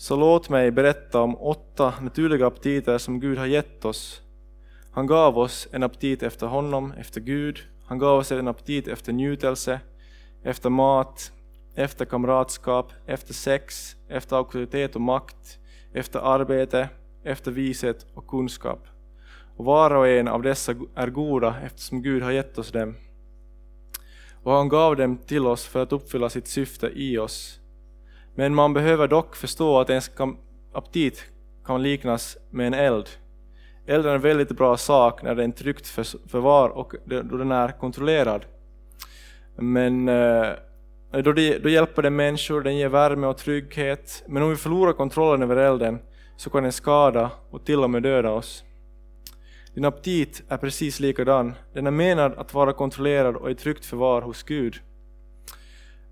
Så 0.00 0.16
låt 0.16 0.48
mig 0.48 0.70
berätta 0.70 1.20
om 1.20 1.36
åtta 1.36 1.94
naturliga 2.00 2.46
aptiter 2.46 2.98
som 2.98 3.20
Gud 3.20 3.38
har 3.38 3.46
gett 3.46 3.84
oss. 3.84 4.22
Han 4.92 5.06
gav 5.06 5.38
oss 5.38 5.68
en 5.72 5.82
aptit 5.82 6.22
efter 6.22 6.46
honom, 6.46 6.92
efter 6.92 7.20
Gud. 7.20 7.58
Han 7.86 7.98
gav 7.98 8.18
oss 8.18 8.32
en 8.32 8.48
aptit 8.48 8.88
efter 8.88 9.12
njutelse, 9.12 9.80
efter 10.42 10.70
mat, 10.70 11.32
efter 11.74 12.04
kamratskap, 12.04 12.92
efter 13.06 13.34
sex, 13.34 13.96
efter 14.08 14.36
auktoritet 14.36 14.94
och 14.94 15.00
makt, 15.00 15.58
efter 15.92 16.18
arbete, 16.18 16.88
efter 17.24 17.50
vishet 17.50 18.06
och 18.14 18.26
kunskap. 18.26 18.86
Och 19.56 19.64
var 19.64 19.90
och 19.90 20.08
en 20.08 20.28
av 20.28 20.42
dessa 20.42 20.74
är 20.94 21.10
goda 21.10 21.56
eftersom 21.64 22.02
Gud 22.02 22.22
har 22.22 22.30
gett 22.30 22.58
oss 22.58 22.72
dem. 22.72 22.94
Och 24.42 24.52
han 24.52 24.68
gav 24.68 24.96
dem 24.96 25.18
till 25.18 25.46
oss 25.46 25.66
för 25.66 25.82
att 25.82 25.92
uppfylla 25.92 26.30
sitt 26.30 26.48
syfte 26.48 26.90
i 26.94 27.18
oss 27.18 27.59
men 28.34 28.54
man 28.54 28.72
behöver 28.72 29.08
dock 29.08 29.36
förstå 29.36 29.80
att 29.80 29.90
ens 29.90 30.10
aptit 30.72 31.24
kan 31.64 31.82
liknas 31.82 32.36
med 32.50 32.66
en 32.66 32.74
eld. 32.74 33.08
Elden 33.86 34.10
är 34.10 34.14
en 34.14 34.20
väldigt 34.20 34.50
bra 34.50 34.76
sak 34.76 35.22
när 35.22 35.34
den 35.34 35.50
är 35.50 35.54
tryggt 35.54 35.86
förvar 36.26 36.68
och 36.68 36.94
då 37.04 37.36
den 37.36 37.52
är 37.52 37.68
kontrollerad. 37.68 38.44
Men 39.56 40.08
eh, 40.08 40.48
då, 41.10 41.32
det, 41.32 41.58
då 41.58 41.68
hjälper 41.68 42.02
den 42.02 42.16
människor, 42.16 42.60
den 42.60 42.76
ger 42.76 42.88
värme 42.88 43.26
och 43.26 43.38
trygghet. 43.38 44.22
Men 44.26 44.42
om 44.42 44.50
vi 44.50 44.56
förlorar 44.56 44.92
kontrollen 44.92 45.42
över 45.42 45.56
elden 45.56 45.98
så 46.36 46.50
kan 46.50 46.62
den 46.62 46.72
skada 46.72 47.30
och 47.50 47.64
till 47.64 47.84
och 47.84 47.90
med 47.90 48.02
döda 48.02 48.30
oss. 48.30 48.64
Din 49.74 49.84
aptit 49.84 50.42
är 50.48 50.56
precis 50.56 51.00
likadan. 51.00 51.54
Den 51.72 51.86
är 51.86 51.90
menad 51.90 52.32
att 52.38 52.54
vara 52.54 52.72
kontrollerad 52.72 53.36
och 53.36 53.50
i 53.50 53.54
tryggt 53.54 53.84
förvar 53.84 54.22
hos 54.22 54.42
Gud. 54.42 54.74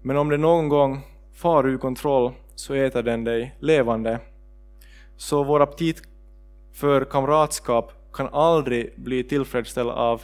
Men 0.02 0.16
om 0.16 0.28
det 0.28 0.37
någon 0.37 0.68
gång 0.68 1.00
far 1.38 1.66
ur 1.66 1.78
kontroll 1.78 2.33
så 2.54 2.75
äter 2.75 3.02
den 3.02 3.25
dig 3.25 3.57
levande. 3.61 4.21
Så 5.16 5.45
vår 5.45 5.61
aptit 5.61 6.02
för 6.73 7.04
kamratskap 7.04 7.92
kan 8.12 8.28
aldrig 8.28 8.95
bli 8.97 9.25
tillfredsställd 9.25 9.90
av 9.90 10.23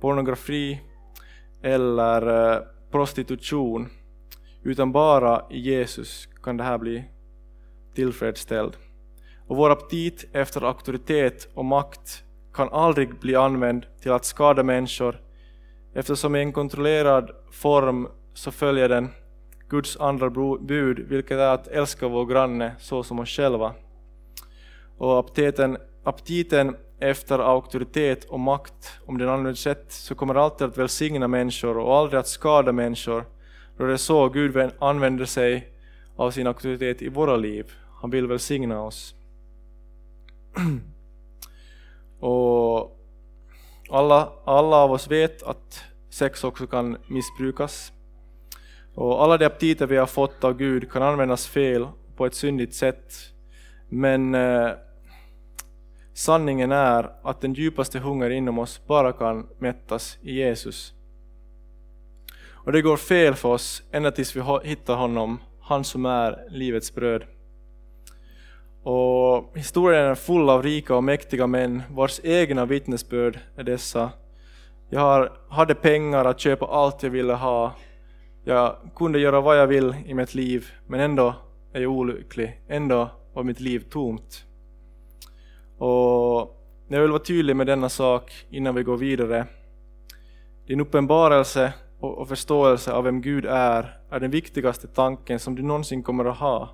pornografi 0.00 0.80
eller 1.62 2.52
eh, 2.52 2.62
prostitution, 2.90 3.88
utan 4.62 4.92
bara 4.92 5.42
i 5.50 5.58
Jesus 5.58 6.28
kan 6.42 6.56
det 6.56 6.64
här 6.64 6.78
bli 6.78 7.04
tillfredsställd. 7.94 8.76
Och 9.46 9.56
vår 9.56 9.70
aptit 9.70 10.24
efter 10.32 10.62
auktoritet 10.62 11.48
och 11.54 11.64
makt 11.64 12.24
kan 12.54 12.68
aldrig 12.68 13.20
bli 13.20 13.36
använd 13.36 13.86
till 14.00 14.12
att 14.12 14.24
skada 14.24 14.62
människor, 14.62 15.20
eftersom 15.94 16.36
i 16.36 16.40
en 16.40 16.52
kontrollerad 16.52 17.30
form 17.50 18.08
så 18.34 18.50
följer 18.50 18.88
den 18.88 19.08
Guds 19.72 19.96
andra 19.96 20.30
bud, 20.60 20.98
vilket 20.98 21.38
är 21.38 21.54
att 21.54 21.68
älska 21.68 22.08
vår 22.08 22.26
granne 22.26 22.72
så 22.78 23.02
som 23.02 23.18
oss 23.18 23.28
själva. 23.28 23.74
Och 24.98 25.18
aptiten, 25.18 25.76
aptiten 26.04 26.76
efter 26.98 27.38
auktoritet 27.38 28.24
och 28.24 28.40
makt, 28.40 28.92
om 29.06 29.18
den 29.18 29.28
används 29.28 29.66
rätt, 29.66 29.92
så 29.92 30.14
kommer 30.14 30.34
alltid 30.34 30.66
att 30.66 30.78
välsigna 30.78 31.28
människor 31.28 31.78
och 31.78 31.96
aldrig 31.96 32.20
att 32.20 32.28
skada 32.28 32.72
människor, 32.72 33.24
då 33.76 33.86
det 33.86 33.92
är 33.92 33.96
så 33.96 34.28
Gud 34.28 34.70
använder 34.78 35.24
sig 35.24 35.68
av 36.16 36.30
sin 36.30 36.46
auktoritet 36.46 37.02
i 37.02 37.08
våra 37.08 37.36
liv. 37.36 37.72
Han 38.00 38.10
vill 38.10 38.26
välsigna 38.26 38.82
oss. 38.82 39.14
och 42.20 42.98
alla, 43.90 44.32
alla 44.44 44.76
av 44.76 44.92
oss 44.92 45.10
vet 45.10 45.42
att 45.42 45.84
sex 46.10 46.44
också 46.44 46.66
kan 46.66 46.96
missbrukas. 47.08 47.92
Och 48.94 49.22
alla 49.24 49.38
de 49.38 49.46
aptiter 49.46 49.86
vi 49.86 49.96
har 49.96 50.06
fått 50.06 50.44
av 50.44 50.56
Gud 50.56 50.90
kan 50.92 51.02
användas 51.02 51.46
fel 51.46 51.86
på 52.16 52.26
ett 52.26 52.34
syndigt 52.34 52.74
sätt. 52.74 53.14
Men 53.88 54.34
eh, 54.34 54.70
sanningen 56.14 56.72
är 56.72 57.10
att 57.22 57.40
den 57.40 57.54
djupaste 57.54 57.98
hunger 57.98 58.30
inom 58.30 58.58
oss 58.58 58.80
bara 58.86 59.12
kan 59.12 59.46
mättas 59.58 60.18
i 60.22 60.32
Jesus. 60.32 60.94
Och 62.64 62.72
det 62.72 62.82
går 62.82 62.96
fel 62.96 63.34
för 63.34 63.48
oss 63.48 63.82
ända 63.92 64.10
tills 64.10 64.36
vi 64.36 64.42
hittar 64.64 64.96
honom, 64.96 65.38
han 65.60 65.84
som 65.84 66.06
är 66.06 66.46
livets 66.50 66.94
bröd. 66.94 67.22
Och 68.82 69.52
historien 69.54 70.04
är 70.04 70.14
full 70.14 70.50
av 70.50 70.62
rika 70.62 70.96
och 70.96 71.04
mäktiga 71.04 71.46
män 71.46 71.82
vars 71.90 72.20
egna 72.24 72.66
vittnesbörd 72.66 73.38
är 73.56 73.62
dessa. 73.64 74.10
Jag 74.90 75.28
hade 75.48 75.74
pengar 75.74 76.24
att 76.24 76.40
köpa 76.40 76.66
allt 76.66 77.02
jag 77.02 77.10
ville 77.10 77.32
ha 77.32 77.72
jag 78.44 78.76
kunde 78.96 79.18
göra 79.18 79.40
vad 79.40 79.58
jag 79.58 79.66
vill 79.66 79.94
i 80.06 80.14
mitt 80.14 80.34
liv, 80.34 80.66
men 80.86 81.00
ändå 81.00 81.34
är 81.72 81.80
jag 81.80 81.92
olycklig. 81.92 82.60
Ändå 82.68 83.10
var 83.32 83.42
mitt 83.42 83.60
liv 83.60 83.84
tomt. 83.90 84.44
Och 85.78 86.58
jag 86.88 87.00
vill 87.00 87.10
vara 87.10 87.22
tydlig 87.22 87.56
med 87.56 87.66
denna 87.66 87.88
sak 87.88 88.46
innan 88.50 88.74
vi 88.74 88.82
går 88.82 88.96
vidare. 88.96 89.46
Din 90.66 90.80
uppenbarelse 90.80 91.72
och 92.00 92.28
förståelse 92.28 92.92
av 92.92 93.04
vem 93.04 93.20
Gud 93.20 93.44
är, 93.46 94.00
är 94.10 94.20
den 94.20 94.30
viktigaste 94.30 94.88
tanken 94.88 95.38
som 95.38 95.54
du 95.54 95.62
någonsin 95.62 96.02
kommer 96.02 96.24
att 96.24 96.38
ha. 96.38 96.70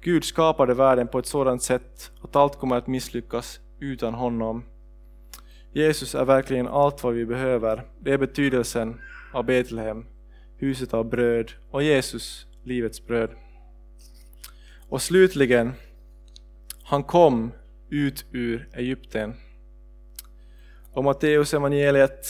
Gud 0.00 0.24
skapade 0.24 0.74
världen 0.74 1.08
på 1.08 1.18
ett 1.18 1.26
sådant 1.26 1.62
sätt 1.62 2.10
att 2.22 2.36
allt 2.36 2.56
kommer 2.56 2.76
att 2.76 2.86
misslyckas 2.86 3.60
utan 3.80 4.14
honom. 4.14 4.64
Jesus 5.72 6.14
är 6.14 6.24
verkligen 6.24 6.68
allt 6.68 7.04
vad 7.04 7.14
vi 7.14 7.26
behöver. 7.26 7.82
Det 8.00 8.12
är 8.12 8.18
betydelsen 8.18 9.00
av 9.32 9.44
Betlehem, 9.44 10.06
huset 10.58 10.94
av 10.94 11.04
bröd 11.04 11.52
och 11.70 11.82
Jesus, 11.82 12.46
livets 12.64 13.06
bröd. 13.06 13.30
Och 14.88 15.02
slutligen, 15.02 15.72
han 16.82 17.02
kom 17.02 17.52
ut 17.90 18.24
ur 18.32 18.68
Egypten. 18.72 19.34
Och 20.92 21.04
Matteus 21.04 21.54
evangeliet 21.54 22.26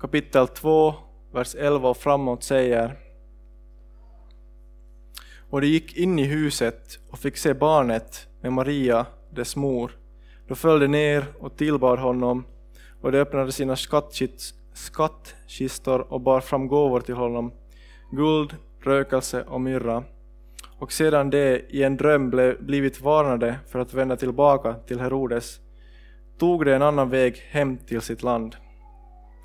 kapitel 0.00 0.48
2, 0.48 0.94
vers 1.32 1.54
11 1.54 1.88
och 1.88 1.96
framåt 1.96 2.42
säger 2.42 2.96
Och 5.50 5.60
de 5.60 5.66
gick 5.66 5.96
in 5.96 6.18
i 6.18 6.24
huset 6.24 6.98
och 7.10 7.18
fick 7.18 7.36
se 7.36 7.54
barnet 7.54 8.28
med 8.40 8.52
Maria, 8.52 9.06
dess 9.30 9.56
mor. 9.56 9.98
Då 10.48 10.54
föll 10.54 10.80
de 10.80 10.88
ner 10.88 11.24
och 11.38 11.56
tillbad 11.56 11.98
honom 11.98 12.46
och 13.00 13.12
de 13.12 13.18
öppnade 13.18 13.52
sina 13.52 13.76
skattkistor 14.78 16.12
och 16.12 16.20
bar 16.20 16.40
fram 16.40 16.68
gåvor 16.68 17.00
till 17.00 17.14
honom, 17.14 17.52
guld, 18.10 18.56
rökelse 18.80 19.42
och 19.42 19.60
myrra. 19.60 20.04
Och 20.78 20.92
sedan 20.92 21.30
de 21.30 21.64
i 21.68 21.82
en 21.82 21.96
dröm 21.96 22.30
blev, 22.30 22.64
blivit 22.64 23.00
varnade 23.00 23.58
för 23.68 23.78
att 23.78 23.94
vända 23.94 24.16
tillbaka 24.16 24.74
till 24.74 25.00
Herodes 25.00 25.60
tog 26.38 26.64
de 26.64 26.72
en 26.72 26.82
annan 26.82 27.10
väg 27.10 27.36
hem 27.36 27.78
till 27.78 28.00
sitt 28.00 28.22
land. 28.22 28.56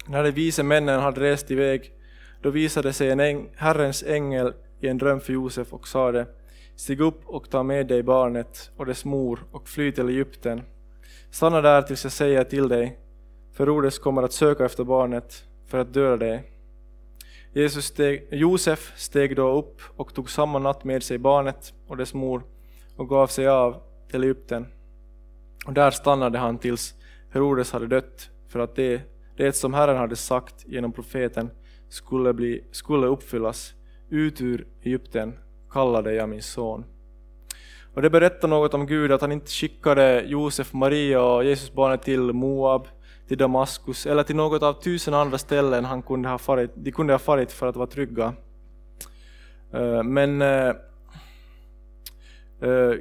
När 0.08 0.24
de 0.24 0.32
vise 0.32 0.64
männen 0.64 1.00
hade 1.00 1.22
rest 1.22 1.52
iväg, 1.52 1.92
då 2.42 2.50
visade 2.50 2.94
sig 2.94 3.10
en 3.10 3.20
äng, 3.20 3.50
Herrens 3.56 4.04
ängel 4.04 4.54
i 4.80 4.88
en 4.88 4.98
dröm 4.98 5.20
för 5.20 5.34
Josef 5.34 5.74
och 5.74 5.88
sade 5.88 6.28
Stig 6.76 7.02
upp 7.02 7.22
och 7.26 7.50
ta 7.50 7.64
med 7.64 7.88
dig 7.88 8.04
barnet 8.04 8.72
och 8.78 8.86
dess 8.86 9.06
mor 9.06 9.40
och 9.52 9.70
fly 9.70 9.92
till 9.92 10.10
Egypten. 10.10 10.62
Stanna 11.32 11.62
där 11.62 11.82
tills 11.82 12.04
jag 12.04 12.12
säger 12.12 12.44
till 12.44 12.68
dig, 12.68 13.00
för 13.54 13.66
Herodes 13.66 14.00
kommer 14.00 14.24
att 14.24 14.34
söka 14.34 14.66
efter 14.66 14.84
barnet 14.84 15.44
för 15.68 15.78
att 15.78 15.94
döda 15.94 16.18
det. 16.18 16.44
Jesus 17.54 17.86
steg, 17.86 18.28
Josef 18.32 18.94
steg 18.98 19.36
då 19.36 19.58
upp 19.58 19.82
och 19.96 20.14
tog 20.14 20.30
samma 20.30 20.60
natt 20.60 20.84
med 20.84 21.04
sig 21.04 21.18
barnet 21.18 21.74
och 21.88 21.98
dess 21.98 22.14
mor 22.14 22.44
och 22.96 23.10
gav 23.10 23.28
sig 23.28 23.48
av 23.48 23.76
till 24.12 24.24
Egypten. 24.24 24.68
Och 25.66 25.74
där 25.74 25.92
stannade 25.92 26.38
han 26.38 26.58
tills 26.58 26.94
Herodes 27.32 27.72
hade 27.72 27.88
dött, 27.88 28.30
för 28.48 28.60
att 28.60 28.76
det, 28.76 29.02
det 29.38 29.54
som 29.54 29.74
Herren 29.74 29.98
hade 29.98 30.16
sagt 30.16 30.66
genom 30.68 30.92
profeten 30.92 31.50
skulle, 31.90 32.34
bli, 32.34 32.64
skulle 32.72 33.08
uppfyllas. 33.08 33.74
Ut 34.10 34.42
ur 34.42 34.68
Egypten 34.82 35.34
kallade 35.72 36.14
jag 36.14 36.30
min 36.30 36.42
son. 36.42 36.86
Och 37.94 38.02
det 38.02 38.10
berättar 38.10 38.48
något 38.48 38.74
om 38.74 38.86
Gud, 38.86 39.12
att 39.12 39.22
han 39.22 39.32
inte 39.32 39.52
skickade 39.52 40.24
Josef, 40.28 40.74
Maria 40.74 41.24
och 41.24 41.46
Jesusbarnet 41.46 42.02
till 42.02 42.22
Moab, 42.34 42.88
till 43.28 43.38
Damaskus 43.38 44.06
eller 44.06 44.24
till 44.24 44.36
något 44.36 44.64
av 44.64 44.74
tusen 44.74 45.14
andra 45.14 45.38
ställen 45.38 45.86
han 45.86 46.02
kunde 46.02 46.30
ha 46.30 46.38
farit, 46.38 46.72
de 46.76 46.92
kunde 46.92 47.14
ha 47.14 47.20
farit 47.20 47.52
för 47.52 47.68
att 47.68 47.76
vara 47.76 47.88
trygga. 47.88 48.34
Eh, 49.74 50.04
men 50.04 50.42
eh, 50.42 50.70
eh, 52.62 52.94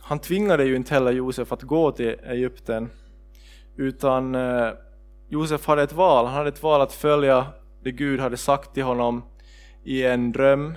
han 0.00 0.18
tvingade 0.18 0.64
ju 0.64 0.76
inte 0.76 0.94
heller 0.94 1.12
Josef 1.12 1.52
att 1.52 1.62
gå 1.62 1.92
till 1.92 2.16
Egypten, 2.24 2.90
utan 3.76 4.36
Josef 5.28 5.66
hade 5.66 5.82
ett 5.82 5.92
val. 5.92 6.26
Han 6.26 6.34
hade 6.34 6.48
ett 6.48 6.62
val 6.62 6.80
att 6.80 6.92
följa 6.92 7.46
det 7.82 7.92
Gud 7.92 8.20
hade 8.20 8.36
sagt 8.36 8.74
till 8.74 8.82
honom 8.82 9.22
i 9.84 10.04
en 10.04 10.32
dröm. 10.32 10.74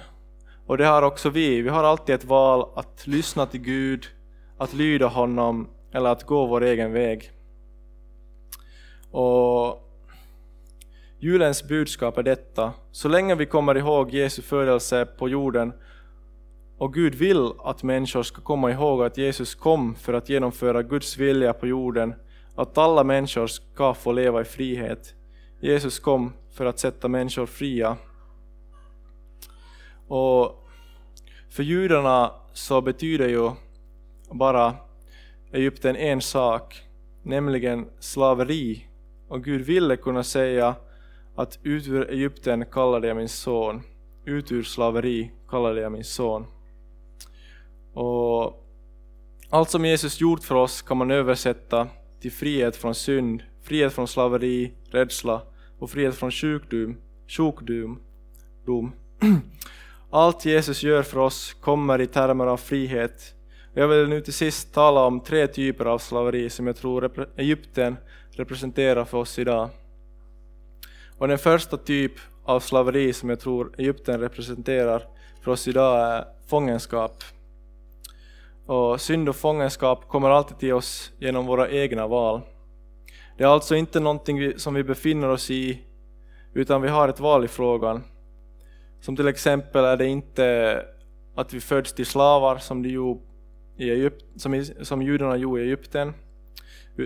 Och 0.66 0.78
det 0.78 0.86
har 0.86 1.02
också 1.02 1.30
vi. 1.30 1.62
Vi 1.62 1.70
har 1.70 1.84
alltid 1.84 2.16
ett 2.16 2.26
val 2.26 2.70
att 2.76 3.08
lyssna 3.08 3.46
till 3.46 3.62
Gud, 3.62 4.06
att 4.58 4.74
lyda 4.74 5.08
honom 5.08 5.70
eller 5.92 6.10
att 6.10 6.24
gå 6.24 6.46
vår 6.46 6.64
egen 6.64 6.94
väg. 6.94 7.32
Och 9.12 9.90
julens 11.20 11.68
budskap 11.68 12.18
är 12.18 12.24
detta. 12.24 12.74
Så 12.92 13.08
länge 13.08 13.36
vi 13.36 13.46
kommer 13.46 13.78
ihåg 13.78 14.14
Jesu 14.14 14.42
födelse 14.42 15.06
på 15.06 15.30
jorden 15.30 15.74
och 16.80 16.94
Gud 16.94 17.16
vill 17.16 17.52
att 17.60 17.84
människor 17.84 18.24
ska 18.24 18.42
komma 18.42 18.72
ihåg 18.72 19.04
att 19.04 19.18
Jesus 19.18 19.56
kom 19.56 19.96
för 19.96 20.14
att 20.14 20.30
genomföra 20.30 20.84
Guds 20.84 21.18
vilja 21.18 21.54
på 21.54 21.68
jorden, 21.68 22.14
att 22.56 22.78
alla 22.78 23.04
människor 23.04 23.48
ska 23.48 23.94
få 23.94 24.12
leva 24.12 24.42
i 24.42 24.44
frihet. 24.44 25.14
Jesus 25.60 26.00
kom 26.00 26.34
för 26.52 26.66
att 26.66 26.80
sätta 26.80 27.08
människor 27.08 27.46
fria. 27.46 27.98
Och 30.08 30.68
för 31.50 31.64
judarna 31.64 32.32
så 32.54 32.82
betyder 32.82 33.28
ju 33.28 33.52
bara 34.32 34.76
Egypten 35.52 35.96
en 35.96 36.22
sak, 36.22 36.84
nämligen 37.24 37.86
slaveri 38.00 38.89
och 39.30 39.44
Gud 39.44 39.62
ville 39.62 39.98
kunna 39.98 40.24
säga 40.24 40.76
att 41.36 41.60
ut 41.64 41.88
ur 41.88 42.10
Egypten 42.12 42.66
kallade 42.66 43.08
jag 43.08 43.18
min 43.18 43.30
son, 43.30 43.82
ut 44.26 44.52
ur 44.52 44.64
slaveri 44.64 45.32
kallade 45.50 45.82
jag 45.82 45.92
min 45.92 46.04
son. 46.04 46.46
Och 47.94 48.66
allt 49.50 49.70
som 49.70 49.86
Jesus 49.86 50.22
gjort 50.22 50.44
för 50.44 50.56
oss 50.56 50.82
kan 50.82 50.98
man 50.98 51.12
översätta 51.12 51.88
till 52.22 52.32
frihet 52.32 52.76
från 52.76 52.96
synd, 52.96 53.44
frihet 53.62 53.94
från 53.94 54.08
slaveri, 54.08 54.74
rädsla 54.92 55.42
och 55.80 55.90
frihet 55.90 56.16
från 56.16 56.32
sjukdom, 56.32 56.98
sjukdom. 57.28 58.00
Dom. 58.66 58.92
Allt 60.12 60.46
Jesus 60.46 60.84
gör 60.84 61.04
för 61.04 61.20
oss 61.20 61.54
kommer 61.54 62.02
i 62.02 62.08
termer 62.08 62.46
av 62.46 62.58
frihet. 62.58 63.36
Jag 63.74 63.88
vill 63.88 64.10
nu 64.10 64.22
till 64.22 64.34
sist 64.34 64.74
tala 64.74 65.06
om 65.06 65.20
tre 65.20 65.48
typer 65.48 65.86
av 65.86 65.98
slaveri 65.98 66.50
som 66.50 66.68
jag 66.68 66.76
tror 66.76 67.30
Egypten 67.38 67.98
representerar 68.32 69.06
för 69.06 69.18
oss 69.18 69.40
idag. 69.40 69.70
Och 71.18 71.28
den 71.28 71.38
första 71.38 71.78
typ 71.78 72.12
av 72.44 72.60
slaveri 72.60 73.14
som 73.14 73.30
jag 73.30 73.40
tror 73.40 73.72
Egypten 73.78 74.20
representerar 74.20 75.04
för 75.42 75.52
oss 75.52 75.68
idag 75.68 76.00
är 76.00 76.26
fångenskap. 76.48 77.24
Och 78.66 79.02
synd 79.02 79.30
och 79.30 79.36
fångenskap 79.36 80.08
kommer 80.08 80.30
alltid 80.30 80.60
till 80.60 80.74
oss 80.74 81.12
genom 81.20 81.46
våra 81.46 81.70
egna 81.70 82.08
val. 82.08 82.42
Det 83.38 83.44
är 83.44 83.48
alltså 83.48 83.76
inte 83.76 84.00
någonting 84.00 84.60
som 84.60 84.74
vi 84.74 84.84
befinner 84.84 85.30
oss 85.30 85.52
i, 85.52 85.82
utan 86.54 86.82
vi 86.82 86.88
har 86.88 87.10
ett 87.10 87.20
val 87.20 87.46
i 87.46 87.48
frågan. 87.48 88.04
Som 89.02 89.16
till 89.16 89.28
exempel 89.28 89.86
är 89.86 89.98
det 89.98 90.08
inte 90.08 90.86
att 91.36 91.54
vi 91.54 91.60
föds 91.60 91.94
till 91.94 92.06
slavar 92.06 92.58
som, 92.58 92.84
de 92.84 92.90
gjorde 92.90 93.29
i 93.80 93.90
Egypt, 93.90 94.26
som, 94.36 94.66
som 94.82 95.02
judarna 95.02 95.38
gjorde 95.38 95.62
i 95.62 95.66
Egypten, 95.66 96.14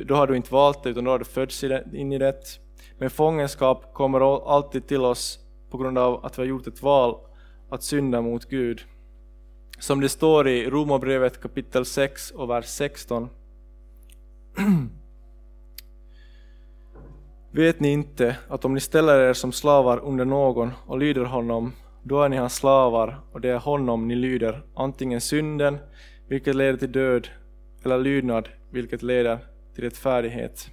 då 0.05 0.15
har 0.15 0.27
du 0.27 0.35
inte 0.35 0.53
valt 0.53 0.83
det 0.83 0.89
utan 0.89 1.03
då 1.03 1.11
har 1.11 1.19
du 1.19 1.25
fötts 1.25 1.63
in 1.93 2.13
i 2.13 2.17
det. 2.17 2.59
Men 2.97 3.09
fångenskap 3.09 3.93
kommer 3.93 4.45
alltid 4.55 4.87
till 4.87 5.01
oss 5.01 5.39
på 5.69 5.77
grund 5.77 5.97
av 5.97 6.25
att 6.25 6.37
vi 6.37 6.41
har 6.41 6.47
gjort 6.47 6.67
ett 6.67 6.81
val 6.81 7.17
att 7.69 7.83
synda 7.83 8.21
mot 8.21 8.45
Gud. 8.45 8.81
Som 9.79 10.01
det 10.01 10.09
står 10.09 10.47
i 10.47 10.69
Romarbrevet 10.69 11.41
kapitel 11.41 11.85
6 11.85 12.31
och 12.31 12.49
vers 12.49 12.65
16. 12.65 13.29
Vet 17.51 17.79
ni 17.79 17.91
inte 17.91 18.35
att 18.47 18.65
om 18.65 18.73
ni 18.73 18.79
ställer 18.79 19.29
er 19.29 19.33
som 19.33 19.51
slavar 19.51 19.99
under 19.99 20.25
någon 20.25 20.71
och 20.87 20.97
lyder 20.97 21.25
honom, 21.25 21.73
då 22.03 22.21
är 22.21 22.29
ni 22.29 22.37
hans 22.37 22.55
slavar 22.55 23.19
och 23.31 23.41
det 23.41 23.49
är 23.49 23.57
honom 23.57 24.07
ni 24.07 24.15
lyder, 24.15 24.63
antingen 24.75 25.21
synden, 25.21 25.77
vilket 26.33 26.55
leder 26.55 26.77
till 26.77 26.91
död, 26.91 27.27
eller 27.83 27.97
lydnad, 27.97 28.49
vilket 28.69 29.01
leder 29.03 29.39
till 29.75 29.83
rättfärdighet. 29.83 30.69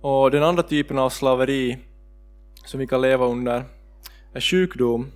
Och 0.00 0.30
den 0.30 0.42
andra 0.42 0.62
typen 0.62 0.98
av 0.98 1.10
slaveri 1.10 1.78
som 2.64 2.80
vi 2.80 2.86
kan 2.86 3.00
leva 3.00 3.26
under 3.26 3.64
är 4.32 4.40
sjukdom. 4.40 5.06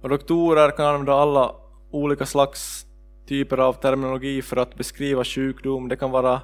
Och 0.00 0.08
doktorer 0.08 0.70
kan 0.70 0.86
använda 0.86 1.12
alla 1.12 1.54
olika 1.90 2.26
slags 2.26 2.86
typer 3.26 3.58
av 3.58 3.72
terminologi 3.72 4.42
för 4.42 4.56
att 4.56 4.74
beskriva 4.74 5.24
sjukdom. 5.24 5.88
Det 5.88 5.96
kan 5.96 6.10
vara 6.10 6.40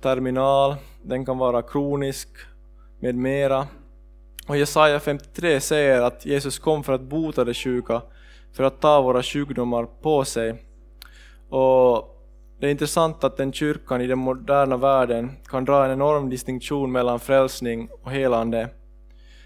terminal, 0.00 0.76
den 1.02 1.24
kan 1.24 1.38
vara 1.38 1.62
kronisk 1.62 2.28
med 3.00 3.14
mera. 3.14 3.66
Och 4.48 4.56
Jesaja 4.56 5.00
53 5.00 5.60
säger 5.60 6.02
att 6.02 6.26
Jesus 6.26 6.58
kom 6.58 6.84
för 6.84 6.92
att 6.92 7.00
bota 7.00 7.44
de 7.44 7.54
sjuka, 7.54 8.02
för 8.52 8.64
att 8.64 8.80
ta 8.80 9.00
våra 9.00 9.22
sjukdomar 9.22 9.86
på 10.02 10.24
sig. 10.24 10.64
Och 11.48 12.16
det 12.60 12.66
är 12.66 12.70
intressant 12.70 13.24
att 13.24 13.36
den 13.36 13.52
kyrkan 13.52 14.00
i 14.00 14.06
den 14.06 14.18
moderna 14.18 14.76
världen 14.76 15.30
kan 15.46 15.64
dra 15.64 15.84
en 15.84 15.90
enorm 15.90 16.30
distinktion 16.30 16.92
mellan 16.92 17.20
frälsning 17.20 17.88
och 18.02 18.10
helande. 18.10 18.68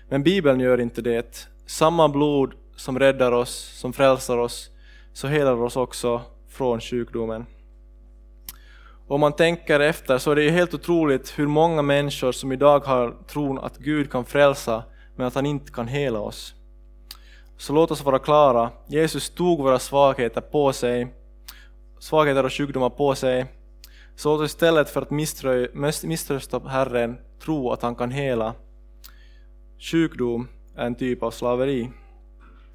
Men 0.09 0.23
Bibeln 0.23 0.61
gör 0.61 0.81
inte 0.81 1.03
det. 1.03 1.49
Samma 1.67 2.09
blod 2.09 2.55
som 2.77 2.99
räddar 2.99 3.33
oss, 3.33 3.79
som 3.81 3.93
frälsar 3.93 4.39
oss, 4.39 4.71
så 5.13 5.29
helar 5.29 5.63
oss 5.63 5.77
också 5.77 6.21
från 6.49 6.81
sjukdomen. 6.81 7.47
Om 9.09 9.21
man 9.21 9.33
tänker 9.33 9.81
efter 9.81 10.19
så 10.19 10.31
är 10.31 10.37
det 10.37 10.43
ju 10.43 10.51
helt 10.51 10.75
otroligt 10.75 11.39
hur 11.39 11.47
många 11.47 11.83
människor 11.83 12.33
som 12.33 12.53
idag 12.53 12.81
har 12.81 13.15
tron 13.27 13.59
att 13.59 13.79
Gud 13.79 14.11
kan 14.11 14.25
frälsa 14.25 14.85
men 15.17 15.27
att 15.27 15.35
han 15.35 15.47
inte 15.47 15.73
kan 15.73 15.89
hela 15.89 16.21
oss. 16.21 16.55
Så 17.57 17.73
låt 17.73 17.91
oss 17.91 18.05
vara 18.05 18.19
klara, 18.19 18.71
Jesus 18.87 19.31
tog 19.31 19.59
våra 19.59 19.79
svagheter 19.79 20.41
på 20.41 20.73
sig 20.73 21.09
svagheter 22.05 22.45
och 22.45 22.53
sjukdomar 22.53 22.91
på 22.91 23.15
sig. 23.15 23.47
Så 24.17 24.29
låt 24.29 24.41
oss 24.41 24.51
istället 24.51 24.91
för 24.91 25.03
att 25.03 25.11
misströsta 26.05 26.59
Herren 26.59 27.19
tro 27.41 27.71
att 27.71 27.83
han 27.83 27.95
kan 27.95 28.11
hela. 28.11 28.55
Sjukdom 29.79 30.49
är 30.77 30.87
en 30.87 30.95
typ 30.95 31.23
av 31.23 31.31
slaveri. 31.31 31.91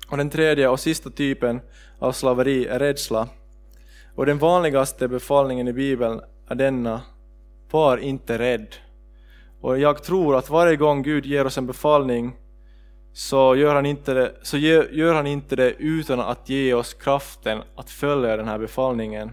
Och 0.10 0.18
den 0.18 0.30
tredje 0.30 0.68
och 0.68 0.80
sista 0.80 1.10
typen 1.10 1.62
av 2.00 2.12
slaveri 2.12 2.66
är 2.66 2.80
rädsla. 2.80 3.28
Och 4.20 4.26
den 4.26 4.38
vanligaste 4.38 5.08
befallningen 5.08 5.68
i 5.68 5.74
Bibeln 5.74 6.22
är 6.48 6.56
denna, 6.56 7.02
var 7.72 7.98
inte 7.98 8.38
rädd. 8.38 8.76
Och 9.62 9.80
jag 9.80 10.04
tror 10.04 10.36
att 10.36 10.50
varje 10.50 10.76
gång 10.76 11.04
Gud 11.04 11.26
ger 11.26 11.46
oss 11.46 11.58
en 11.58 11.68
befallning 11.68 12.36
så 13.14 13.56
gör 13.56 13.76
han 13.76 13.86
inte 13.86 14.14
det, 14.14 14.36
så 14.42 14.58
gör 14.58 15.14
han 15.14 15.28
inte 15.28 15.56
det 15.56 15.72
utan 15.72 16.20
att 16.20 16.50
ge 16.50 16.74
oss 16.74 16.94
kraften 16.94 17.62
att 17.76 17.90
följa 17.90 18.38
den 18.38 18.48
här 18.48 18.60
befallningen. 18.60 19.32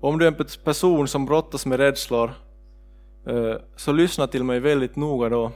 Om 0.00 0.18
du 0.18 0.26
är 0.26 0.32
en 0.32 0.46
person 0.64 1.08
som 1.08 1.26
brottas 1.26 1.66
med 1.66 1.80
rädslor, 1.80 2.30
eh, 3.26 3.54
så 3.76 3.92
lyssna 3.92 4.26
till 4.26 4.44
mig 4.44 4.60
väldigt 4.60 4.96
noga 4.96 5.28
då. 5.28 5.52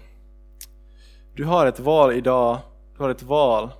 Du 1.35 1.45
har 1.45 1.67
ett 1.67 1.81
val 1.81 2.13
idag, 2.13 2.59
du 2.97 3.03
har 3.03 3.11
ett 3.11 3.23
val. 3.23 3.71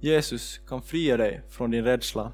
Jesus 0.00 0.58
kan 0.68 0.82
fria 0.82 1.16
dig 1.16 1.42
från 1.50 1.70
din 1.70 1.84
rädsla. 1.84 2.32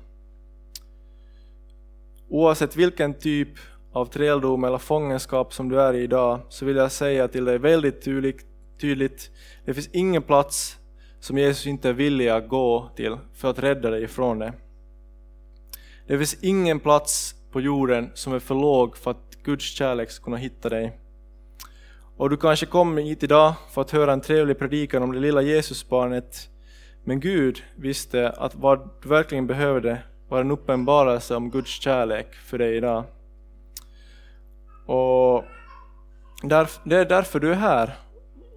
Oavsett 2.29 2.77
vilken 2.77 3.15
typ 3.15 3.49
av 3.93 4.07
träldom 4.07 4.65
eller 4.65 4.79
fångenskap 4.79 5.55
som 5.55 5.69
du 5.69 5.81
är 5.81 5.95
i 5.95 6.03
idag, 6.03 6.41
så 6.49 6.65
vill 6.65 6.77
jag 6.77 6.93
säga 6.93 7.29
till 7.29 7.45
dig 7.45 7.59
väldigt 7.59 8.03
tydligt, 8.03 8.47
tydligt 8.81 9.31
det 9.65 9.75
finns 9.75 9.89
ingen 9.93 10.23
plats 10.23 10.77
som 11.21 11.39
Jesus 11.39 11.67
inte 11.67 11.89
är 11.89 11.93
villig 11.93 12.29
att 12.29 12.49
gå 12.49 12.91
till 12.97 13.17
för 13.35 13.51
att 13.51 13.59
rädda 13.59 13.91
dig 13.91 14.03
ifrån 14.03 14.39
det. 14.39 14.53
Det 16.07 16.19
finns 16.19 16.43
ingen 16.43 16.81
plats 16.81 17.35
på 17.53 17.61
jorden 17.61 18.11
som 18.15 18.33
är 18.33 18.39
för 18.39 18.55
låg 18.55 18.97
för 18.97 19.11
att 19.11 19.39
Guds 19.43 19.65
kärlek 19.65 20.11
ska 20.11 20.25
kunna 20.25 20.37
hitta 20.37 20.69
dig. 20.69 20.99
Och 22.17 22.31
du 22.31 22.37
kanske 22.37 22.67
kom 22.67 22.97
hit 22.97 23.23
idag 23.23 23.55
för 23.75 23.81
att 23.81 23.91
höra 23.91 24.13
en 24.13 24.21
trevlig 24.21 24.59
predikan 24.59 25.03
om 25.03 25.13
det 25.13 25.21
lilla 25.21 25.43
Jesusbarnet, 25.43 26.49
men 27.05 27.21
Gud 27.21 27.63
visste 27.77 28.31
att 28.31 28.55
vad 28.55 28.91
du 29.03 29.09
verkligen 29.09 29.47
behövde 29.47 29.99
var 30.29 30.41
en 30.41 30.51
uppenbarelse 30.51 31.37
om 31.37 31.51
Guds 31.51 31.71
kärlek 31.71 32.35
för 32.35 32.59
dig 32.59 32.77
idag. 32.77 33.05
Och 34.87 35.45
det 36.85 36.97
är 36.97 37.05
därför 37.05 37.41
du 37.41 37.51
är 37.51 37.57
här. 37.57 37.97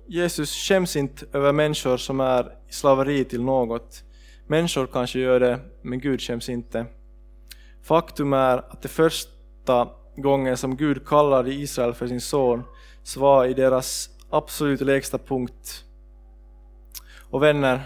Jesus 0.07 0.55
skäms 0.55 0.95
inte 0.95 1.25
över 1.33 1.51
människor 1.51 1.97
som 1.97 2.19
är 2.19 2.55
i 2.69 2.73
slaveri 2.73 3.25
till 3.25 3.43
något. 3.43 4.03
Människor 4.47 4.87
kanske 4.87 5.19
gör 5.19 5.39
det, 5.39 5.59
men 5.81 5.99
Gud 5.99 6.21
skäms 6.21 6.49
inte. 6.49 6.85
Faktum 7.83 8.33
är 8.33 8.57
att 8.57 8.81
det 8.81 8.87
första 8.87 9.89
gången 10.15 10.57
som 10.57 10.75
Gud 10.75 11.07
kallade 11.07 11.53
Israel 11.53 11.93
för 11.93 12.07
sin 12.07 12.21
son 12.21 12.63
så 13.03 13.19
var 13.19 13.45
i 13.45 13.53
deras 13.53 14.09
absolut 14.29 14.81
lägsta 14.81 15.17
punkt. 15.17 15.85
Och 17.29 17.43
vänner, 17.43 17.81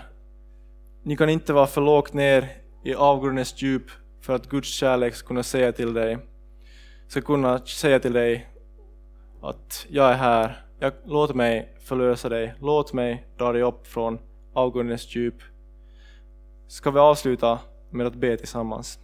ni 1.04 1.17
kan 1.17 1.30
inte 1.30 1.54
vara 1.54 1.67
för 1.67 1.82
lågt 1.82 2.13
ner 2.13 2.64
i 2.86 2.95
avgrundens 2.95 3.62
djup 3.62 3.84
för 4.21 4.36
att 4.36 4.50
Guds 4.50 4.67
kärlek 4.67 5.15
ska 5.15 5.28
kunna 5.28 5.43
säga 5.43 5.71
till 5.71 5.93
dig, 5.93 6.17
ska 7.08 7.21
kunna 7.21 7.60
säga 7.60 8.00
till 8.00 8.13
dig 8.13 8.50
att 9.41 9.86
jag 9.89 10.12
är 10.12 10.13
här, 10.13 10.65
jag, 10.80 10.93
låt 11.06 11.36
mig 11.36 11.74
förlösa 11.80 12.30
dig, 12.30 12.54
låt 12.62 12.93
mig 12.93 13.28
dra 13.38 13.52
dig 13.52 13.62
upp 13.62 13.88
från 13.88 14.19
avgrundens 14.54 15.15
djup. 15.15 15.36
Ska 16.67 16.91
vi 16.91 17.00
avsluta 17.00 17.60
med 17.89 18.08
att 18.08 18.15
be 18.15 18.38
tillsammans? 18.38 19.00